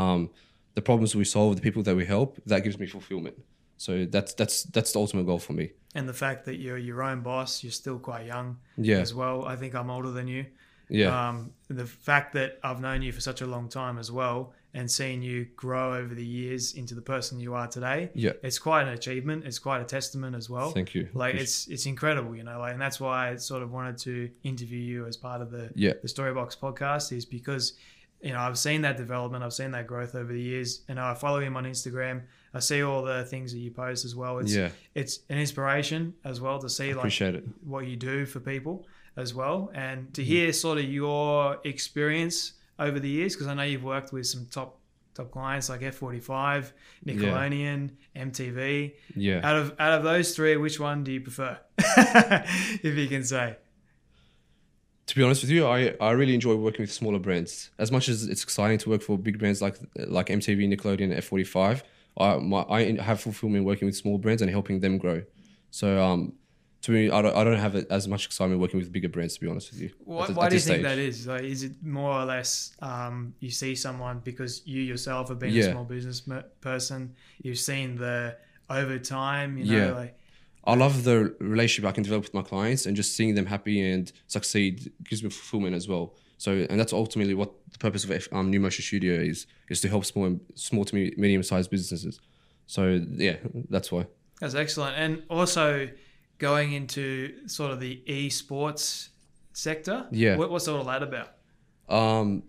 Um, 0.00 0.20
the 0.74 0.82
problems 0.82 1.14
we 1.14 1.24
solve, 1.24 1.50
the 1.56 1.62
people 1.68 1.82
that 1.88 1.94
we 2.00 2.04
help, 2.16 2.30
that 2.46 2.60
gives 2.64 2.78
me 2.82 2.86
fulfillment. 2.86 3.36
So 3.76 3.90
that's 4.14 4.32
that's 4.40 4.56
that's 4.74 4.92
the 4.92 4.98
ultimate 5.04 5.26
goal 5.30 5.38
for 5.48 5.52
me. 5.60 5.66
and 5.96 6.08
the 6.08 6.18
fact 6.26 6.40
that 6.46 6.56
you're 6.62 6.78
your 6.90 7.00
own 7.08 7.20
boss, 7.22 7.62
you're 7.62 7.78
still 7.82 7.98
quite 8.10 8.24
young 8.34 8.48
Yeah. 8.90 9.00
as 9.06 9.12
well. 9.20 9.36
I 9.52 9.56
think 9.60 9.74
I'm 9.74 9.90
older 9.96 10.10
than 10.18 10.26
you. 10.34 10.42
Yeah, 11.00 11.10
Um, 11.28 11.36
the 11.82 11.86
fact 12.08 12.28
that 12.38 12.50
I've 12.66 12.80
known 12.86 13.00
you 13.06 13.12
for 13.12 13.20
such 13.30 13.40
a 13.42 13.46
long 13.54 13.68
time 13.68 13.96
as 14.04 14.10
well 14.20 14.38
and 14.74 14.90
seeing 14.90 15.22
you 15.22 15.46
grow 15.56 15.94
over 15.94 16.14
the 16.14 16.24
years 16.24 16.74
into 16.74 16.94
the 16.94 17.00
person 17.00 17.38
you 17.38 17.54
are 17.54 17.68
today, 17.68 18.10
Yeah. 18.14 18.32
it's 18.42 18.58
quite 18.58 18.82
an 18.82 18.88
achievement. 18.88 19.44
It's 19.46 19.60
quite 19.60 19.80
a 19.80 19.84
testament 19.84 20.34
as 20.34 20.50
well. 20.50 20.72
Thank 20.72 20.94
you. 20.94 21.08
Like 21.14 21.34
Appreciate- 21.34 21.42
it's 21.42 21.68
it's 21.68 21.86
incredible, 21.86 22.34
you 22.34 22.42
know, 22.42 22.58
like 22.58 22.72
and 22.72 22.80
that's 22.80 22.98
why 23.00 23.30
I 23.30 23.36
sort 23.36 23.62
of 23.62 23.70
wanted 23.70 23.98
to 23.98 24.30
interview 24.42 24.80
you 24.80 25.06
as 25.06 25.16
part 25.16 25.40
of 25.40 25.50
the 25.50 25.70
Yeah. 25.74 25.92
the 26.02 26.08
Storybox 26.08 26.58
podcast 26.58 27.12
is 27.16 27.24
because 27.24 27.74
you 28.20 28.32
know 28.32 28.40
I've 28.40 28.58
seen 28.58 28.82
that 28.82 28.96
development, 28.96 29.44
I've 29.44 29.52
seen 29.54 29.70
that 29.72 29.86
growth 29.86 30.14
over 30.14 30.32
the 30.32 30.42
years, 30.42 30.82
and 30.88 30.98
I 30.98 31.14
follow 31.14 31.40
him 31.40 31.56
on 31.56 31.64
Instagram. 31.64 32.22
I 32.52 32.60
see 32.60 32.82
all 32.82 33.02
the 33.02 33.24
things 33.24 33.52
that 33.52 33.58
you 33.58 33.70
post 33.70 34.04
as 34.04 34.14
well. 34.16 34.38
It's 34.38 34.54
Yeah. 34.54 34.70
it's 34.94 35.20
an 35.28 35.38
inspiration 35.38 36.14
as 36.24 36.40
well 36.40 36.58
to 36.58 36.68
see 36.68 36.94
like 36.94 37.20
it. 37.20 37.44
what 37.64 37.86
you 37.86 37.96
do 37.96 38.26
for 38.26 38.40
people 38.40 38.86
as 39.16 39.32
well 39.32 39.70
and 39.74 40.12
to 40.14 40.22
mm. 40.22 40.24
hear 40.24 40.52
sort 40.52 40.78
of 40.78 40.84
your 40.84 41.58
experience 41.64 42.54
over 42.78 42.98
the 43.00 43.08
years 43.08 43.34
because 43.34 43.46
i 43.46 43.54
know 43.54 43.62
you've 43.62 43.84
worked 43.84 44.12
with 44.12 44.26
some 44.26 44.46
top 44.50 44.78
top 45.14 45.30
clients 45.30 45.68
like 45.68 45.80
f45 45.80 46.72
nickelodeon 47.06 47.90
mtv 48.16 48.94
Yeah. 49.14 49.40
out 49.48 49.56
of 49.56 49.74
out 49.78 49.92
of 49.98 50.02
those 50.04 50.34
three 50.34 50.56
which 50.56 50.80
one 50.80 51.04
do 51.04 51.12
you 51.12 51.20
prefer 51.20 51.58
if 51.78 52.96
you 52.96 53.06
can 53.08 53.24
say 53.24 53.56
to 55.06 55.14
be 55.14 55.22
honest 55.22 55.42
with 55.42 55.50
you, 55.50 55.66
I, 55.66 55.94
I 56.00 56.12
really 56.12 56.32
enjoy 56.32 56.54
working 56.54 56.80
with 56.82 56.90
smaller 56.90 57.18
brands. 57.18 57.68
As 57.78 57.92
much 57.92 58.08
as 58.08 58.24
it's 58.24 58.42
exciting 58.42 58.78
to 58.78 58.88
work 58.88 59.02
for 59.02 59.18
big 59.18 59.38
brands 59.38 59.60
like 59.60 59.76
like 60.06 60.28
MTV, 60.28 60.66
Nickelodeon, 60.74 61.14
F45, 61.18 61.82
I 62.18 62.36
my, 62.38 62.64
I 62.70 62.96
have 63.02 63.20
fulfillment 63.20 63.66
working 63.66 63.84
with 63.84 63.96
small 63.96 64.16
brands 64.16 64.40
and 64.40 64.50
helping 64.50 64.80
them 64.80 64.96
grow. 64.96 65.22
So 65.70 66.02
um, 66.02 66.32
to 66.84 66.90
me, 66.92 67.10
I 67.10 67.22
don't, 67.22 67.34
I 67.34 67.42
don't 67.44 67.58
have 67.66 67.74
as 67.98 68.06
much 68.06 68.26
excitement 68.26 68.60
working 68.60 68.78
with 68.80 68.92
bigger 68.92 69.08
brands. 69.08 69.34
To 69.34 69.40
be 69.40 69.48
honest 69.48 69.70
with 69.72 69.80
you, 69.84 69.90
why, 70.04 70.24
At 70.24 70.30
why 70.36 70.44
at 70.46 70.50
do 70.50 70.56
you 70.56 70.60
this 70.60 70.68
think 70.68 70.82
that 70.82 70.98
is 70.98 71.26
like, 71.26 71.42
is 71.54 71.62
it 71.68 71.72
more 71.82 72.12
or 72.20 72.24
less 72.34 72.50
um, 72.90 73.34
you 73.40 73.50
see 73.50 73.74
someone 73.74 74.20
because 74.30 74.52
you 74.66 74.82
yourself 74.82 75.28
have 75.30 75.38
been 75.38 75.56
a 75.56 75.72
small 75.72 75.84
business 75.84 76.18
person 76.60 77.14
you've 77.42 77.58
seen 77.70 77.96
the 77.96 78.36
over 78.68 78.98
time 78.98 79.56
you 79.58 79.64
know 79.64 79.86
Yeah. 79.86 79.92
like 80.02 80.14
I 80.66 80.74
love 80.74 81.04
the 81.04 81.34
relationship 81.40 81.88
I 81.88 81.92
can 81.92 82.04
develop 82.04 82.24
with 82.24 82.34
my 82.40 82.42
clients 82.42 82.82
and 82.86 82.92
just 82.96 83.10
seeing 83.16 83.34
them 83.34 83.46
happy 83.46 83.76
and 83.92 84.10
succeed 84.36 84.92
gives 85.08 85.22
me 85.22 85.28
fulfillment 85.30 85.74
as 85.74 85.86
well. 85.88 86.14
So, 86.38 86.50
and 86.70 86.80
that's 86.80 86.94
ultimately 86.94 87.34
what 87.34 87.50
the 87.70 87.78
purpose 87.78 88.02
of 88.04 88.10
F- 88.10 88.28
um, 88.32 88.50
New 88.50 88.60
Motion 88.60 88.82
Studio 88.82 89.14
is: 89.32 89.46
is 89.68 89.80
to 89.82 89.88
help 89.88 90.04
small, 90.06 90.40
small 90.54 90.84
to 90.86 90.94
medium-sized 90.94 91.70
businesses. 91.70 92.18
So, 92.66 92.82
yeah, 93.26 93.36
that's 93.68 93.92
why. 93.92 94.06
That's 94.40 94.54
excellent. 94.54 94.96
And 94.96 95.22
also 95.28 95.88
going 96.38 96.72
into 96.72 97.48
sort 97.48 97.70
of 97.72 97.80
the 97.80 98.02
esports 98.06 99.08
sector. 99.52 100.06
Yeah. 100.10 100.36
What, 100.36 100.50
what's 100.50 100.68
all 100.68 100.84
that 100.84 101.02
about? 101.02 101.30
Um, 101.88 102.42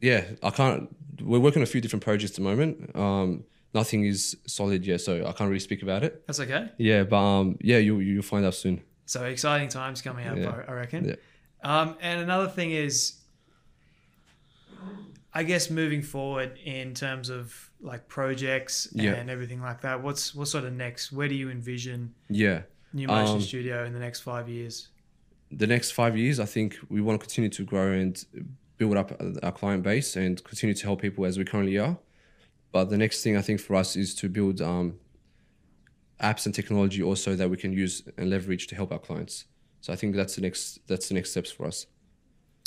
yeah, 0.00 0.24
I 0.42 0.50
can't. 0.50 0.94
We're 1.20 1.40
working 1.40 1.60
on 1.60 1.64
a 1.64 1.66
few 1.66 1.80
different 1.80 2.02
projects 2.02 2.32
at 2.32 2.36
the 2.36 2.42
moment. 2.42 2.94
Um, 2.96 3.44
nothing 3.74 4.04
is 4.04 4.36
solid 4.46 4.84
yet, 4.86 5.00
so 5.00 5.26
I 5.26 5.32
can't 5.32 5.48
really 5.48 5.60
speak 5.60 5.82
about 5.82 6.02
it. 6.02 6.26
That's 6.26 6.40
okay. 6.40 6.70
Yeah, 6.78 7.04
but 7.04 7.16
um, 7.18 7.58
yeah, 7.60 7.78
you 7.78 7.98
you'll 8.00 8.22
find 8.22 8.44
out 8.44 8.54
soon. 8.54 8.82
So 9.06 9.24
exciting 9.24 9.68
times 9.68 10.00
coming 10.00 10.26
up, 10.26 10.36
Yeah. 10.38 10.50
I, 10.66 10.70
I 10.70 10.74
reckon. 10.74 11.04
Yeah. 11.04 11.14
Um, 11.62 11.96
and 12.00 12.20
another 12.20 12.48
thing 12.48 12.70
is, 12.72 13.18
I 15.34 15.42
guess 15.44 15.70
moving 15.70 16.02
forward 16.02 16.58
in 16.64 16.94
terms 16.94 17.30
of 17.30 17.70
like 17.80 18.08
projects 18.08 18.88
Yeah. 18.92 19.12
and 19.12 19.30
everything 19.30 19.60
like 19.60 19.80
that. 19.82 20.02
What's 20.02 20.34
what's 20.34 20.50
sort 20.50 20.64
of 20.64 20.72
next? 20.72 21.12
Where 21.12 21.28
do 21.28 21.34
you 21.34 21.50
envision 21.50 22.14
Yeah, 22.28 22.62
New 22.92 23.06
Motion 23.08 23.36
Um, 23.36 23.40
Studio 23.40 23.84
in 23.84 23.92
the 23.92 23.98
next 24.00 24.20
five 24.20 24.48
years? 24.48 24.88
the 25.50 25.66
next 25.66 25.90
five 25.90 26.16
years, 26.16 26.40
I 26.40 26.46
think 26.46 26.78
we 26.88 27.02
want 27.02 27.20
to 27.20 27.26
continue 27.26 27.50
to 27.50 27.62
grow 27.64 27.92
and 27.92 28.24
build 28.78 28.96
up 28.96 29.12
our 29.42 29.52
client 29.52 29.82
base 29.82 30.16
and 30.16 30.42
continue 30.44 30.74
to 30.74 30.82
help 30.84 31.02
people 31.02 31.26
as 31.26 31.36
we 31.38 31.44
currently 31.44 31.76
are. 31.78 31.98
But 32.72 32.88
the 32.88 32.96
next 32.96 33.22
thing 33.22 33.36
I 33.36 33.42
think 33.42 33.60
for 33.60 33.74
us 33.76 33.94
is 33.96 34.14
to 34.16 34.30
build 34.30 34.62
um, 34.62 34.98
apps 36.20 36.46
and 36.46 36.54
technology 36.54 37.02
also 37.02 37.36
that 37.36 37.50
we 37.50 37.58
can 37.58 37.72
use 37.72 38.02
and 38.16 38.30
leverage 38.30 38.66
to 38.68 38.74
help 38.74 38.92
our 38.92 38.98
clients. 38.98 39.44
So 39.82 39.92
I 39.92 39.96
think 39.96 40.16
that's 40.16 40.36
the 40.36 40.40
next 40.40 40.78
that's 40.86 41.08
the 41.08 41.14
next 41.14 41.32
steps 41.32 41.50
for 41.50 41.66
us. 41.66 41.86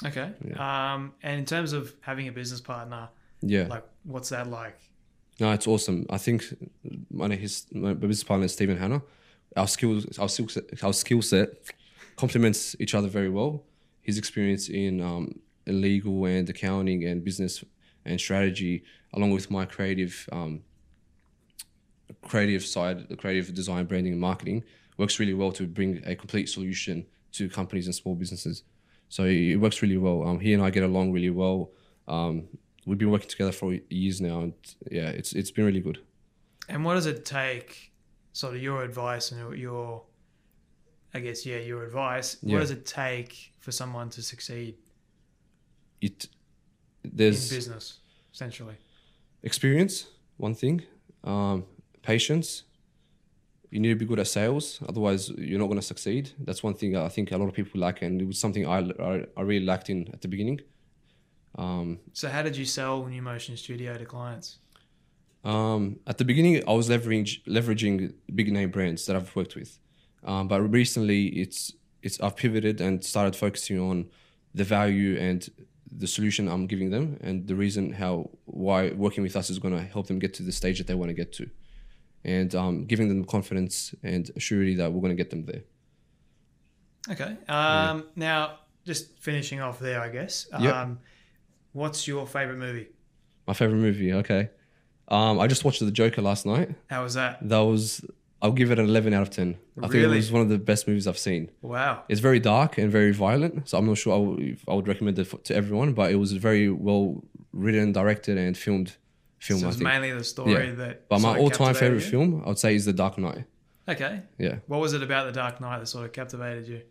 Okay. 0.05 0.31
Um, 0.57 1.13
and 1.23 1.39
in 1.39 1.45
terms 1.45 1.73
of 1.73 1.95
having 2.01 2.27
a 2.27 2.31
business 2.31 2.61
partner, 2.61 3.09
Yeah. 3.41 3.65
like 3.67 3.83
what's 4.03 4.29
that 4.29 4.47
like? 4.47 4.77
No, 5.39 5.51
it's 5.53 5.65
awesome. 5.67 6.05
I 6.09 6.19
think 6.19 6.43
my 7.09 7.33
his 7.35 7.65
my 7.71 7.93
business 7.95 8.23
partner 8.23 8.45
is 8.45 8.53
Stephen 8.53 8.77
Hanna. 8.77 9.01
Our 9.55 9.67
skills, 9.67 10.19
our 10.19 10.29
skill 10.29 10.49
set, 10.49 10.83
our 10.83 10.93
skill 10.93 11.21
set 11.21 11.49
complements 12.15 12.75
each 12.79 12.93
other 12.93 13.07
very 13.07 13.29
well. 13.29 13.63
His 14.01 14.17
experience 14.17 14.69
in 14.69 15.01
um, 15.01 15.39
legal 15.65 16.25
and 16.25 16.49
accounting 16.49 17.05
and 17.05 17.23
business 17.23 17.63
and 18.05 18.19
strategy, 18.19 18.83
along 19.13 19.31
with 19.31 19.49
my 19.49 19.65
creative 19.65 20.27
um, 20.31 20.61
creative 22.21 22.65
side, 22.65 23.07
the 23.09 23.15
creative 23.15 23.53
design, 23.53 23.85
branding, 23.85 24.13
and 24.13 24.21
marketing, 24.21 24.63
works 24.97 25.19
really 25.19 25.33
well 25.33 25.51
to 25.51 25.67
bring 25.67 26.01
a 26.05 26.15
complete 26.15 26.49
solution 26.49 27.05
to 27.33 27.49
companies 27.49 27.85
and 27.87 27.95
small 27.95 28.15
businesses. 28.15 28.63
So 29.09 29.23
it 29.23 29.55
works 29.55 29.81
really 29.81 29.97
well. 29.97 30.27
Um, 30.27 30.39
he 30.39 30.53
and 30.53 30.63
I 30.63 30.69
get 30.69 30.83
along 30.83 31.11
really 31.11 31.29
well. 31.29 31.71
Um, 32.07 32.47
we've 32.85 32.97
been 32.97 33.11
working 33.11 33.29
together 33.29 33.51
for 33.51 33.73
years 33.89 34.21
now, 34.21 34.41
and 34.41 34.53
yeah, 34.91 35.09
it's 35.09 35.33
it's 35.33 35.51
been 35.51 35.65
really 35.65 35.81
good. 35.81 35.99
And 36.69 36.83
what 36.83 36.95
does 36.95 37.05
it 37.05 37.25
take, 37.25 37.91
sort 38.41 38.53
of 38.55 38.61
your 38.61 38.83
advice 38.83 39.31
and 39.31 39.57
your- 39.57 40.03
I 41.13 41.19
guess, 41.21 41.45
yeah, 41.45 41.59
your 41.59 41.81
advice. 41.85 42.37
What 42.41 42.59
does 42.59 42.71
it 42.71 42.85
take 42.85 43.31
for 43.59 43.71
someone 43.71 44.09
to 44.09 44.21
succeed 44.21 44.75
It 46.01 46.27
in 47.05 47.11
there's 47.19 47.49
business, 47.49 47.85
essentially? 48.33 48.75
experience, 49.41 49.95
one 50.37 50.53
thing, 50.53 50.83
um, 51.23 51.65
patience. 52.01 52.63
You 53.71 53.79
need 53.79 53.89
to 53.89 53.95
be 53.95 54.05
good 54.05 54.19
at 54.19 54.27
sales, 54.27 54.79
otherwise 54.89 55.29
you're 55.29 55.59
not 55.59 55.67
going 55.67 55.79
to 55.79 55.89
succeed. 55.93 56.31
That's 56.39 56.61
one 56.63 56.73
thing 56.73 56.95
I 56.97 57.09
think 57.09 57.31
a 57.31 57.37
lot 57.37 57.47
of 57.47 57.53
people 57.53 57.79
lack, 57.79 58.01
and 58.01 58.21
it 58.21 58.25
was 58.27 58.37
something 58.39 58.65
I, 58.67 58.79
I, 59.11 59.25
I 59.37 59.41
really 59.41 59.65
lacked 59.65 59.89
in 59.89 60.09
at 60.13 60.21
the 60.21 60.27
beginning. 60.27 60.59
Um, 61.57 61.99
So 62.11 62.27
how 62.29 62.41
did 62.43 62.55
you 62.57 62.65
sell 62.65 63.05
New 63.05 63.21
Motion 63.21 63.55
Studio 63.55 63.97
to 63.97 64.05
clients? 64.05 64.59
Um, 65.45 65.99
at 66.07 66.17
the 66.17 66.25
beginning, 66.25 66.63
I 66.67 66.73
was 66.73 66.89
leveraging 66.89 67.45
leveraging 67.45 68.13
big 68.33 68.51
name 68.51 68.71
brands 68.71 69.05
that 69.05 69.15
I've 69.15 69.33
worked 69.35 69.55
with, 69.55 69.77
um, 70.23 70.47
but 70.47 70.59
recently 70.61 71.27
it's 71.27 71.71
it's 72.01 72.19
I've 72.19 72.35
pivoted 72.35 72.81
and 72.81 73.03
started 73.03 73.35
focusing 73.35 73.79
on 73.79 74.09
the 74.53 74.63
value 74.63 75.17
and 75.17 75.47
the 75.97 76.07
solution 76.07 76.49
I'm 76.49 76.65
giving 76.67 76.89
them 76.89 77.17
and 77.21 77.47
the 77.47 77.55
reason 77.55 77.93
how 77.93 78.31
why 78.45 78.89
working 78.91 79.23
with 79.23 79.35
us 79.35 79.49
is 79.49 79.59
going 79.59 79.75
to 79.75 79.83
help 79.83 80.07
them 80.07 80.19
get 80.19 80.33
to 80.35 80.43
the 80.43 80.51
stage 80.51 80.79
that 80.79 80.87
they 80.87 80.95
want 80.95 81.09
to 81.09 81.13
get 81.13 81.31
to, 81.33 81.49
and 82.23 82.53
um, 82.55 82.85
giving 82.85 83.07
them 83.07 83.23
confidence 83.23 83.93
and 84.01 84.31
surety 84.37 84.75
that 84.75 84.91
we're 84.91 85.01
going 85.01 85.15
to 85.15 85.23
get 85.23 85.29
them 85.29 85.45
there. 85.45 85.63
Okay. 87.11 87.37
Um, 87.47 88.05
Now, 88.15 88.59
just 88.83 89.19
finishing 89.19 89.61
off 89.61 89.79
there, 89.79 90.01
I 90.01 90.09
guess. 90.09 90.47
Yep. 90.59 90.73
Um, 90.73 90.99
What's 91.73 92.07
your 92.07 92.25
favorite 92.25 92.57
movie? 92.57 92.87
My 93.45 93.53
favorite 93.53 93.77
movie, 93.77 94.13
okay. 94.13 94.49
Um, 95.07 95.39
I 95.39 95.47
just 95.47 95.63
watched 95.63 95.79
The 95.79 95.91
Joker 95.91 96.21
last 96.21 96.45
night. 96.45 96.69
How 96.89 97.03
was 97.03 97.13
that? 97.13 97.47
That 97.47 97.59
was 97.59 98.03
I'll 98.41 98.51
give 98.51 98.69
it 98.71 98.77
an 98.79 98.85
11 98.85 99.13
out 99.13 99.21
of 99.23 99.29
10. 99.29 99.55
I 99.77 99.81
think 99.81 99.93
it 99.95 99.97
Really? 100.01 100.17
was 100.17 100.31
one 100.31 100.41
of 100.41 100.49
the 100.49 100.57
best 100.59 100.87
movies 100.87 101.07
I've 101.07 101.17
seen. 101.17 101.49
Wow. 101.61 102.03
It's 102.09 102.19
very 102.21 102.39
dark 102.39 102.77
and 102.77 102.91
very 102.91 103.11
violent, 103.11 103.67
so 103.69 103.77
I'm 103.77 103.85
not 103.87 103.97
sure 103.97 104.13
I 104.13 104.17
would, 104.17 104.39
if 104.39 104.69
I 104.69 104.73
would 104.73 104.87
recommend 104.87 105.17
it 105.17 105.25
for, 105.25 105.37
to 105.39 105.55
everyone. 105.55 105.93
But 105.93 106.11
it 106.11 106.15
was 106.15 106.31
very 106.33 106.69
well 106.69 107.23
written, 107.53 107.91
directed, 107.91 108.37
and 108.37 108.55
filmed. 108.57 108.97
Film, 109.39 109.59
So 109.59 109.65
I 109.65 109.69
it's 109.69 109.77
think. 109.77 109.87
mainly 109.87 110.11
the 110.11 110.23
story 110.23 110.51
Yeah. 110.53 110.71
that. 110.75 111.07
But 111.09 111.19
my 111.19 111.29
sort 111.29 111.37
of 111.37 111.43
all-time 111.43 111.67
captivated 111.73 111.79
favorite 111.79 112.03
you? 112.05 112.09
film, 112.11 112.41
I 112.45 112.49
would 112.49 112.57
say, 112.59 112.75
is 112.75 112.85
The 112.85 112.93
Dark 112.93 113.17
Knight. 113.17 113.45
Okay. 113.87 114.21
Yeah, 114.39 114.55
What 114.67 114.79
was 114.79 114.93
it 114.93 115.03
about 115.03 115.25
the 115.27 115.31
Dark 115.31 115.61
Knight 115.61 115.79
that 115.79 115.85
sort 115.87 116.05
of 116.05 116.13
captivated 116.13 116.67
you? 116.67 116.81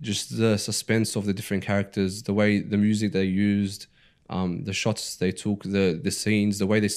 just 0.00 0.36
the 0.36 0.58
suspense 0.58 1.16
of 1.16 1.24
the 1.24 1.32
different 1.32 1.62
characters, 1.62 2.24
the 2.24 2.34
way 2.34 2.58
the 2.60 2.76
music 2.76 3.12
they 3.12 3.24
used, 3.24 3.86
um, 4.30 4.64
the 4.64 4.72
shots 4.72 5.16
they 5.16 5.32
took, 5.32 5.62
the 5.64 6.00
the 6.02 6.10
scenes, 6.10 6.58
the 6.58 6.66
way 6.66 6.80
they. 6.80 6.88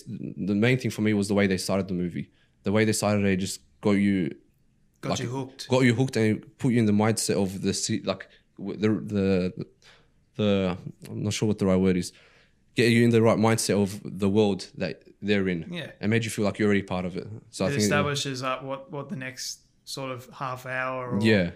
The 0.48 0.56
main 0.56 0.78
thing 0.80 0.92
for 0.92 1.02
me 1.02 1.14
was 1.14 1.28
the 1.28 1.34
way 1.34 1.48
they 1.48 1.58
started 1.58 1.88
the 1.88 1.94
movie. 1.94 2.32
The 2.64 2.72
way 2.72 2.86
they 2.86 2.94
started 2.94 3.26
it 3.26 3.38
just 3.38 3.60
got 3.82 3.92
you 3.92 4.34
Got 5.02 5.10
like, 5.12 5.20
you 5.20 5.30
hooked. 5.30 5.68
got 5.68 5.82
you 5.84 5.94
hooked 5.94 6.16
and 6.18 6.58
put 6.58 6.74
you 6.74 6.80
in 6.80 6.86
the 6.86 6.92
mindset 6.92 7.36
of 7.42 7.62
the 7.62 8.02
like 8.06 8.28
the 8.58 8.88
the 9.14 9.66
the 10.36 10.78
I'm 11.10 11.24
not 11.24 11.34
sure 11.34 11.48
what 11.48 11.60
the 11.60 11.66
right 11.66 11.76
word 11.80 11.98
is. 11.98 12.12
Get 12.76 12.92
you 12.92 13.04
in 13.04 13.10
the 13.10 13.22
right 13.22 13.38
mindset 13.38 13.82
of 13.82 14.00
the 14.04 14.30
world 14.30 14.68
that 14.78 15.04
they're 15.22 15.48
in, 15.48 15.66
Yeah. 15.72 15.92
and 16.00 16.12
made 16.12 16.24
you 16.24 16.30
feel 16.30 16.46
like 16.46 16.60
you're 16.60 16.68
already 16.68 16.84
part 16.84 17.06
of 17.06 17.18
it. 17.18 17.28
So 17.50 17.66
I 17.66 17.70
It 17.70 17.72
think, 17.72 17.84
establishes 17.84 18.44
up 18.44 18.64
what, 18.64 18.92
what 18.92 19.10
the 19.10 19.16
next 19.16 19.62
sort 19.86 20.12
of 20.12 20.30
half 20.34 20.66
hour 20.68 21.10
or 21.12 21.20
yeah, 21.22 21.52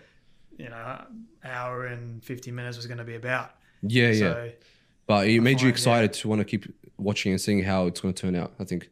you 0.57 0.69
know 0.69 1.03
hour 1.43 1.85
and 1.85 2.23
50 2.23 2.51
minutes 2.51 2.77
was 2.77 2.87
going 2.87 2.97
to 2.97 3.03
be 3.03 3.15
about. 3.15 3.51
yeah, 3.83 4.09
yeah. 4.11 4.47
So 5.11 5.21
But 5.21 5.27
it 5.27 5.41
made 5.41 5.51
you 5.51 5.57
find, 5.57 5.61
yeah. 5.63 5.69
excited 5.69 6.13
to 6.13 6.27
want 6.27 6.39
to 6.39 6.45
keep 6.45 6.73
watching 6.97 7.31
and 7.31 7.41
seeing 7.41 7.63
how 7.63 7.87
it's 7.87 7.99
going 8.01 8.13
to 8.13 8.21
turn 8.21 8.35
out. 8.35 8.53
I 8.59 8.63
think, 8.63 8.89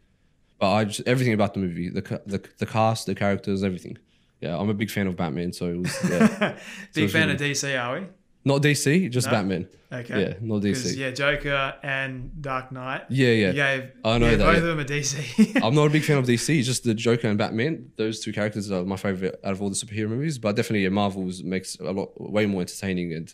but 0.59 0.71
I 0.71 0.85
just 0.85 1.07
everything 1.07 1.33
about 1.33 1.53
the 1.53 1.59
movie, 1.59 1.89
the 1.89 2.01
the 2.25 2.39
the 2.57 2.65
cast, 2.65 3.05
the 3.05 3.15
characters, 3.15 3.63
everything. 3.63 3.97
Yeah, 4.41 4.57
I'm 4.57 4.69
a 4.69 4.73
big 4.73 4.89
fan 4.89 5.07
of 5.07 5.15
Batman, 5.15 5.51
so 5.53 5.65
it 5.67 5.77
was 5.77 5.97
yeah. 6.09 6.57
big 6.93 7.03
it's 7.03 7.13
fan 7.13 7.27
really- 7.27 7.51
of 7.51 7.57
DC, 7.57 7.83
are 7.83 7.99
we? 7.99 8.07
not 8.45 8.61
DC, 8.61 9.09
just 9.11 9.27
No? 9.27 9.31
Batman. 9.33 9.67
Okay. 9.91 10.21
Yeah, 10.21 10.33
not 10.41 10.61
DC. 10.61 10.95
Yeah, 10.95 11.11
Joker 11.11 11.75
and 11.83 12.41
Dark 12.41 12.71
Knight. 12.71 13.03
Yeah, 13.09 13.31
yeah. 13.31 13.51
Gave, 13.51 13.91
I 14.05 14.17
know 14.17 14.29
yeah, 14.29 14.35
that, 14.37 14.45
both 14.45 14.53
yeah. 14.53 14.59
of 14.59 14.63
them 14.63 14.79
are 14.79 14.85
DC. 14.85 15.61
I'm 15.63 15.75
not 15.75 15.85
a 15.85 15.89
big 15.89 16.03
fan 16.03 16.17
of 16.17 16.25
DC. 16.25 16.57
It's 16.59 16.67
just 16.73 16.83
the 16.83 16.93
Joker 16.93 17.27
and 17.27 17.37
Batman. 17.37 17.91
Those 17.97 18.19
two 18.19 18.31
characters 18.31 18.71
are 18.71 18.83
my 18.85 18.97
favorite 18.97 19.39
out 19.43 19.53
of 19.53 19.61
all 19.61 19.69
the 19.69 19.75
superhero 19.75 20.09
movies. 20.09 20.37
But 20.37 20.55
definitely, 20.55 20.83
yeah, 20.83 20.89
Marvel's 20.89 21.43
makes 21.43 21.75
a 21.79 21.91
lot 21.91 22.09
way 22.19 22.45
more 22.45 22.61
entertaining 22.61 23.13
and 23.13 23.33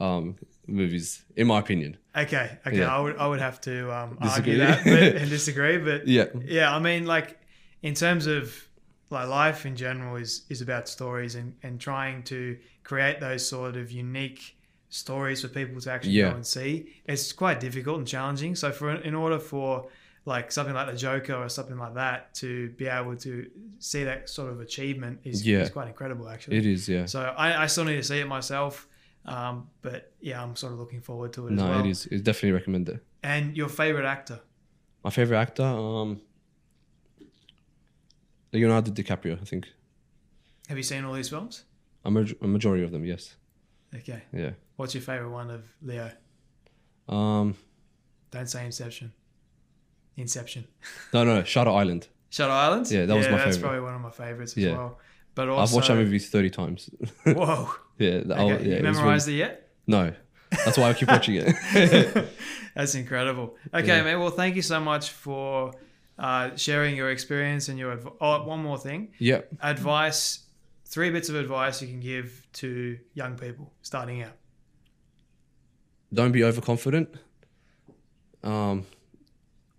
um, 0.00 0.36
movies, 0.66 1.24
in 1.36 1.46
my 1.46 1.58
opinion. 1.58 1.98
Okay, 2.16 2.58
okay, 2.66 2.78
Yeah. 2.78 2.94
I 2.96 3.00
would 3.00 3.16
I 3.16 3.26
would 3.26 3.40
have 3.40 3.60
to 3.62 3.92
um, 3.94 4.18
argue 4.20 4.58
that 4.58 4.84
but, 4.84 5.02
and 5.16 5.30
disagree, 5.38 5.78
but 5.78 6.06
Yeah. 6.08 6.26
yeah. 6.44 6.74
I 6.74 6.78
mean, 6.80 7.06
like 7.06 7.38
in 7.82 7.94
terms 7.94 8.26
of 8.26 8.52
like 9.10 9.28
life 9.28 9.66
in 9.66 9.76
general 9.76 10.16
is 10.16 10.42
is 10.48 10.60
about 10.60 10.88
stories 10.88 11.34
and 11.36 11.54
and 11.62 11.80
trying 11.80 12.22
to 12.24 12.58
create 12.82 13.20
those 13.20 13.46
sort 13.46 13.76
of 13.76 13.90
unique 13.92 14.56
stories 14.88 15.42
for 15.42 15.48
people 15.48 15.80
to 15.80 15.90
actually 15.92 16.12
Yeah. 16.12 16.30
go 16.30 16.36
and 16.36 16.46
see. 16.46 16.90
It's 17.06 17.32
quite 17.32 17.60
difficult 17.60 17.98
and 17.98 18.06
challenging. 18.08 18.56
So 18.56 18.72
for 18.72 18.90
in 18.94 19.14
order 19.14 19.38
for 19.38 19.86
like 20.26 20.50
something 20.52 20.74
like 20.74 20.90
the 20.90 20.96
Joker 20.96 21.34
or 21.34 21.48
something 21.48 21.78
like 21.78 21.94
that 21.94 22.34
to 22.34 22.70
be 22.70 22.86
able 22.86 23.16
to 23.16 23.48
see 23.78 24.04
that 24.04 24.28
sort 24.28 24.50
of 24.52 24.60
achievement 24.60 25.20
is, 25.24 25.46
Yeah. 25.46 25.60
is 25.60 25.70
quite 25.70 25.88
incredible 25.88 26.28
actually. 26.28 26.58
It 26.58 26.66
is, 26.66 26.88
yeah. 26.88 27.06
So 27.06 27.20
I, 27.22 27.62
I 27.62 27.66
still 27.68 27.84
need 27.84 27.96
to 27.96 28.02
see 28.02 28.18
it 28.18 28.26
myself. 28.26 28.86
Um, 29.26 29.68
but 29.82 30.12
yeah, 30.20 30.42
I'm 30.42 30.56
sort 30.56 30.72
of 30.72 30.78
looking 30.78 31.00
forward 31.00 31.32
to 31.34 31.46
it 31.46 31.52
no, 31.52 31.64
as 31.64 31.68
well. 31.70 31.80
it 31.84 31.90
is. 31.90 32.06
It's 32.06 32.22
definitely 32.22 32.52
recommended. 32.52 33.00
And 33.22 33.56
your 33.56 33.68
favorite 33.68 34.06
actor? 34.06 34.40
My 35.04 35.10
favorite 35.10 35.38
actor, 35.38 35.62
um, 35.62 36.20
Leonardo 38.52 38.90
DiCaprio. 38.90 39.40
I 39.40 39.44
think 39.44 39.68
Have 40.68 40.76
you 40.76 40.82
seen 40.82 41.04
all 41.04 41.12
these 41.12 41.28
films? 41.28 41.64
a, 42.04 42.10
maj- 42.10 42.34
a 42.40 42.46
majority 42.46 42.82
of 42.82 42.92
them. 42.92 43.04
Yes. 43.04 43.36
Okay. 43.94 44.22
Yeah. 44.32 44.50
What's 44.76 44.94
your 44.94 45.02
favorite 45.02 45.30
one 45.30 45.50
of 45.50 45.64
Leo? 45.82 46.10
Um, 47.08 47.54
Don't 48.30 48.48
say 48.48 48.64
Inception. 48.64 49.12
Inception. 50.16 50.66
no, 51.12 51.24
no, 51.24 51.44
Shutter 51.44 51.70
Island. 51.70 52.08
Shutter 52.30 52.52
Island. 52.52 52.90
Yeah, 52.90 53.06
that 53.06 53.16
was 53.16 53.26
my 53.26 53.32
That's 53.32 53.32
favorite. 53.32 53.44
That's 53.46 53.58
probably 53.58 53.80
one 53.80 53.94
of 53.94 54.00
my 54.00 54.10
favorites 54.10 54.52
as 54.56 54.62
Yeah. 54.64 54.76
well. 54.76 54.98
But 55.34 55.48
also, 55.48 55.62
I've 55.62 55.74
watched 55.74 55.88
that 55.88 55.94
movie 55.96 56.18
thirty 56.18 56.50
times. 56.50 56.90
Whoa. 57.24 57.70
yeah. 57.98 58.08
Okay. 58.08 58.34
yeah. 58.36 58.58
you 58.58 58.72
it 58.74 58.82
memorized 58.82 59.26
really- 59.28 59.40
it 59.42 59.44
yet? 59.44 59.68
No, 59.86 60.12
that's 60.64 60.76
why 60.78 60.90
I 60.90 60.94
keep 60.94 61.08
watching 61.08 61.36
it. 61.36 61.54
That's 62.74 62.94
incredible. 62.94 63.56
Okay, 63.74 63.86
Yeah. 63.86 64.02
man. 64.04 64.20
Well, 64.20 64.30
thank 64.30 64.54
you 64.54 64.62
so 64.62 64.78
much 64.78 65.10
for 65.10 65.72
uh, 66.18 66.54
sharing 66.56 66.94
your 66.96 67.10
experience 67.10 67.68
and 67.68 67.78
your. 67.78 67.92
Adv- 67.92 68.12
oh, 68.20 68.42
one 68.44 68.60
more 68.62 68.78
thing. 68.78 69.08
yeah. 69.18 69.40
Advice. 69.60 70.46
Three 70.84 71.10
bits 71.10 71.28
of 71.28 71.34
advice 71.36 71.80
you 71.82 71.88
can 71.88 72.00
give 72.00 72.46
to 72.54 72.98
young 73.14 73.36
people 73.38 73.72
starting 73.82 74.22
out. 74.22 74.32
don't 76.12 76.32
be 76.32 76.42
overconfident. 76.44 77.08
Um, 78.42 78.86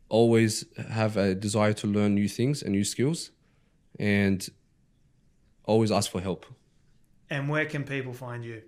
always 0.10 0.66
have 0.90 1.18
a 1.18 1.36
desire 1.36 1.74
to 1.74 1.88
learn 1.88 2.16
new 2.16 2.28
things 2.28 2.62
and 2.64 2.72
new 2.72 2.84
skills, 2.84 3.32
and 4.00 4.48
always 5.66 5.92
ask 5.92 6.12
for 6.12 6.22
help. 6.22 6.46
And 7.30 7.50
where 7.50 7.66
can 7.66 7.84
people 7.84 8.14
find 8.14 8.44
you? 8.44 8.62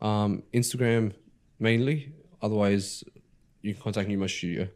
Um, 0.00 0.42
Instagram 0.54 1.12
mainly. 1.58 2.12
Otherwise, 2.40 3.04
you 3.62 3.74
can 3.74 3.82
contact 3.82 4.08
Numa 4.08 4.28
Studio 4.28 4.68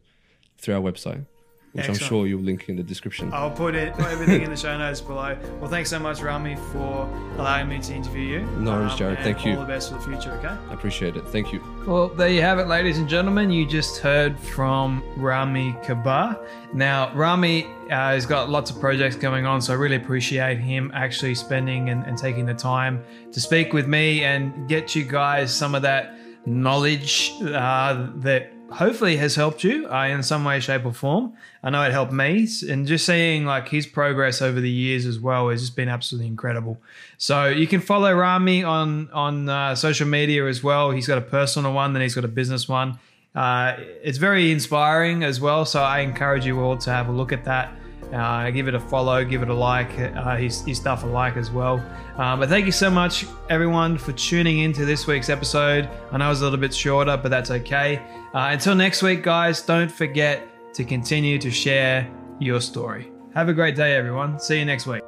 through 0.59 0.75
our 0.75 0.81
website. 0.81 1.27
Which 1.73 1.89
Excellent. 1.89 2.03
I'm 2.03 2.09
sure 2.09 2.27
you'll 2.27 2.43
link 2.43 2.69
in 2.69 2.77
the 2.77 2.83
description. 2.83 3.31
I'll 3.33 3.51
put 3.51 3.75
it 3.75 3.95
put 3.95 4.05
everything 4.07 4.43
in 4.43 4.51
the 4.51 4.57
show 4.59 4.77
notes 4.77 5.01
below. 5.01 5.39
Well, 5.59 5.71
thanks 5.71 5.89
so 5.89 5.99
much, 5.99 6.21
Rami, 6.21 6.57
for 6.71 7.09
allowing 7.39 7.67
me 7.71 7.79
to 7.81 7.95
interview 7.95 8.21
you. 8.21 8.41
Um, 8.41 8.65
No 8.65 8.73
worries, 8.73 8.95
Jarred. 8.95 9.17
and 9.17 9.25
Thank 9.25 9.47
you. 9.47 9.55
All 9.55 9.61
the 9.61 9.67
best 9.67 9.91
for 9.91 9.95
the 9.97 10.03
future. 10.05 10.33
Okay. 10.33 10.55
I 10.69 10.75
appreciate 10.75 11.17
it. 11.17 11.27
Thank 11.29 11.51
you. 11.51 11.63
Well, 11.87 12.09
there 12.09 12.29
you 12.29 12.43
have 12.43 12.59
it, 12.59 12.67
ladies 12.69 12.99
and 12.99 13.09
gentlemen. 13.09 13.51
You 13.51 13.67
just 13.67 14.01
heard 14.01 14.39
from 14.39 15.03
Rami 15.17 15.75
Kabar. 15.83 16.39
Now, 16.75 17.11
Rami 17.15 17.65
uh, 17.65 17.89
has 17.89 18.27
got 18.27 18.51
lots 18.51 18.71
of 18.71 18.79
projects 18.79 19.17
going 19.17 19.47
on, 19.47 19.63
so 19.63 19.73
I 19.73 19.77
really 19.77 19.97
appreciate 19.97 20.59
him 20.59 20.91
actually 20.93 21.35
spending 21.35 21.89
and, 21.89 22.05
and 22.05 22.19
taking 22.19 22.45
the 22.45 22.55
time 22.55 23.03
to 23.33 23.41
speak 23.41 23.73
with 23.73 23.87
me 23.87 24.25
and 24.25 24.69
get 24.69 24.95
you 24.95 25.05
guys 25.05 25.55
some 25.55 25.75
of 25.75 25.81
that 25.83 26.19
knowledge 26.45 27.33
uh, 27.43 28.09
that 28.17 28.53
hopefully 28.73 29.17
has 29.17 29.35
helped 29.37 29.63
you 29.65 29.89
uh, 29.89 30.07
in 30.07 30.23
some 30.23 30.45
way, 30.45 30.61
shape, 30.61 30.85
or 30.85 30.93
form. 30.93 31.33
I 31.63 31.71
know 31.71 31.83
it 31.83 31.93
helped 31.93 32.13
me, 32.13 32.49
and 32.69 32.87
just 32.87 33.07
seeing 33.07 33.45
like 33.45 33.69
his 33.69 33.87
progress 33.87 34.43
over 34.43 34.61
the 34.61 34.71
years 34.71 35.07
as 35.07 35.19
well 35.19 35.49
has 35.51 35.61
just 35.61 35.77
been 35.77 35.89
absolutely 35.89 36.27
incredible. 36.27 36.79
So 37.19 37.49
you 37.49 37.67
can 37.67 37.81
follow 37.81 38.13
Rami 38.15 38.65
on 38.65 39.11
on 39.13 39.49
uh, 39.49 39.75
social 39.75 40.07
media 40.07 40.47
as 40.47 40.63
well. 40.63 40.91
He's 40.91 41.07
got 41.07 41.19
a 41.19 41.23
personal 41.23 41.73
one, 41.73 41.93
then 41.93 42.03
he's 42.03 42.15
got 42.15 42.25
a 42.25 42.29
business 42.29 42.69
one. 42.69 42.99
Uh, 43.35 43.77
it's 44.03 44.19
very 44.19 44.53
inspiring 44.53 45.25
as 45.25 45.41
well. 45.41 45.65
So 45.65 45.83
I 45.83 46.01
encourage 46.01 46.45
you 46.45 46.61
all 46.61 46.77
to 46.79 46.91
have 46.91 47.09
a 47.09 47.13
look 47.13 47.33
at 47.33 47.45
that. 47.45 47.73
Uh, 48.13 48.51
give 48.51 48.69
it 48.69 48.75
a 48.75 48.81
follow, 48.81 49.25
give 49.25 49.43
it 49.43 49.49
a 49.49 49.55
like. 49.55 49.99
Uh, 49.99 50.37
his, 50.37 50.61
his 50.67 50.77
stuff 50.77 51.03
a 51.03 51.07
like 51.07 51.39
as 51.39 51.51
well. 51.51 51.83
Uh, 52.19 52.37
but 52.37 52.51
thank 52.51 52.67
you 52.67 52.73
so 52.73 52.91
much, 52.91 53.25
everyone, 53.49 53.97
for 53.97 54.13
tuning 54.13 54.59
into 54.59 54.85
this 54.85 55.07
week's 55.07 55.31
episode. 55.31 55.89
I 56.11 56.19
know 56.19 56.27
it 56.27 56.29
was 56.29 56.43
a 56.43 56.45
little 56.45 56.59
bit 56.59 56.75
shorter, 56.75 57.17
but 57.17 57.31
that's 57.31 57.51
okay. 57.51 58.03
Uh, 58.35 58.49
until 58.53 58.75
next 58.75 59.03
week, 59.03 59.23
guys, 59.23 59.61
don't 59.61 59.93
forget 59.93 60.49
to 60.75 60.85
continue 60.85 61.39
to 61.39 61.51
share 61.51 62.11
your 62.41 62.63
story. 62.63 63.13
Have 63.35 63.51
a 63.51 63.53
great 63.53 63.77
day, 63.77 63.95
everyone. 63.95 64.41
See 64.41 64.59
you 64.59 64.65
next 64.65 64.87
week. 64.87 65.03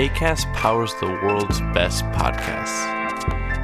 ACAST 0.00 0.50
powers 0.54 0.94
the 0.94 1.06
world's 1.06 1.60
best 1.74 2.04
podcasts. 2.06 3.00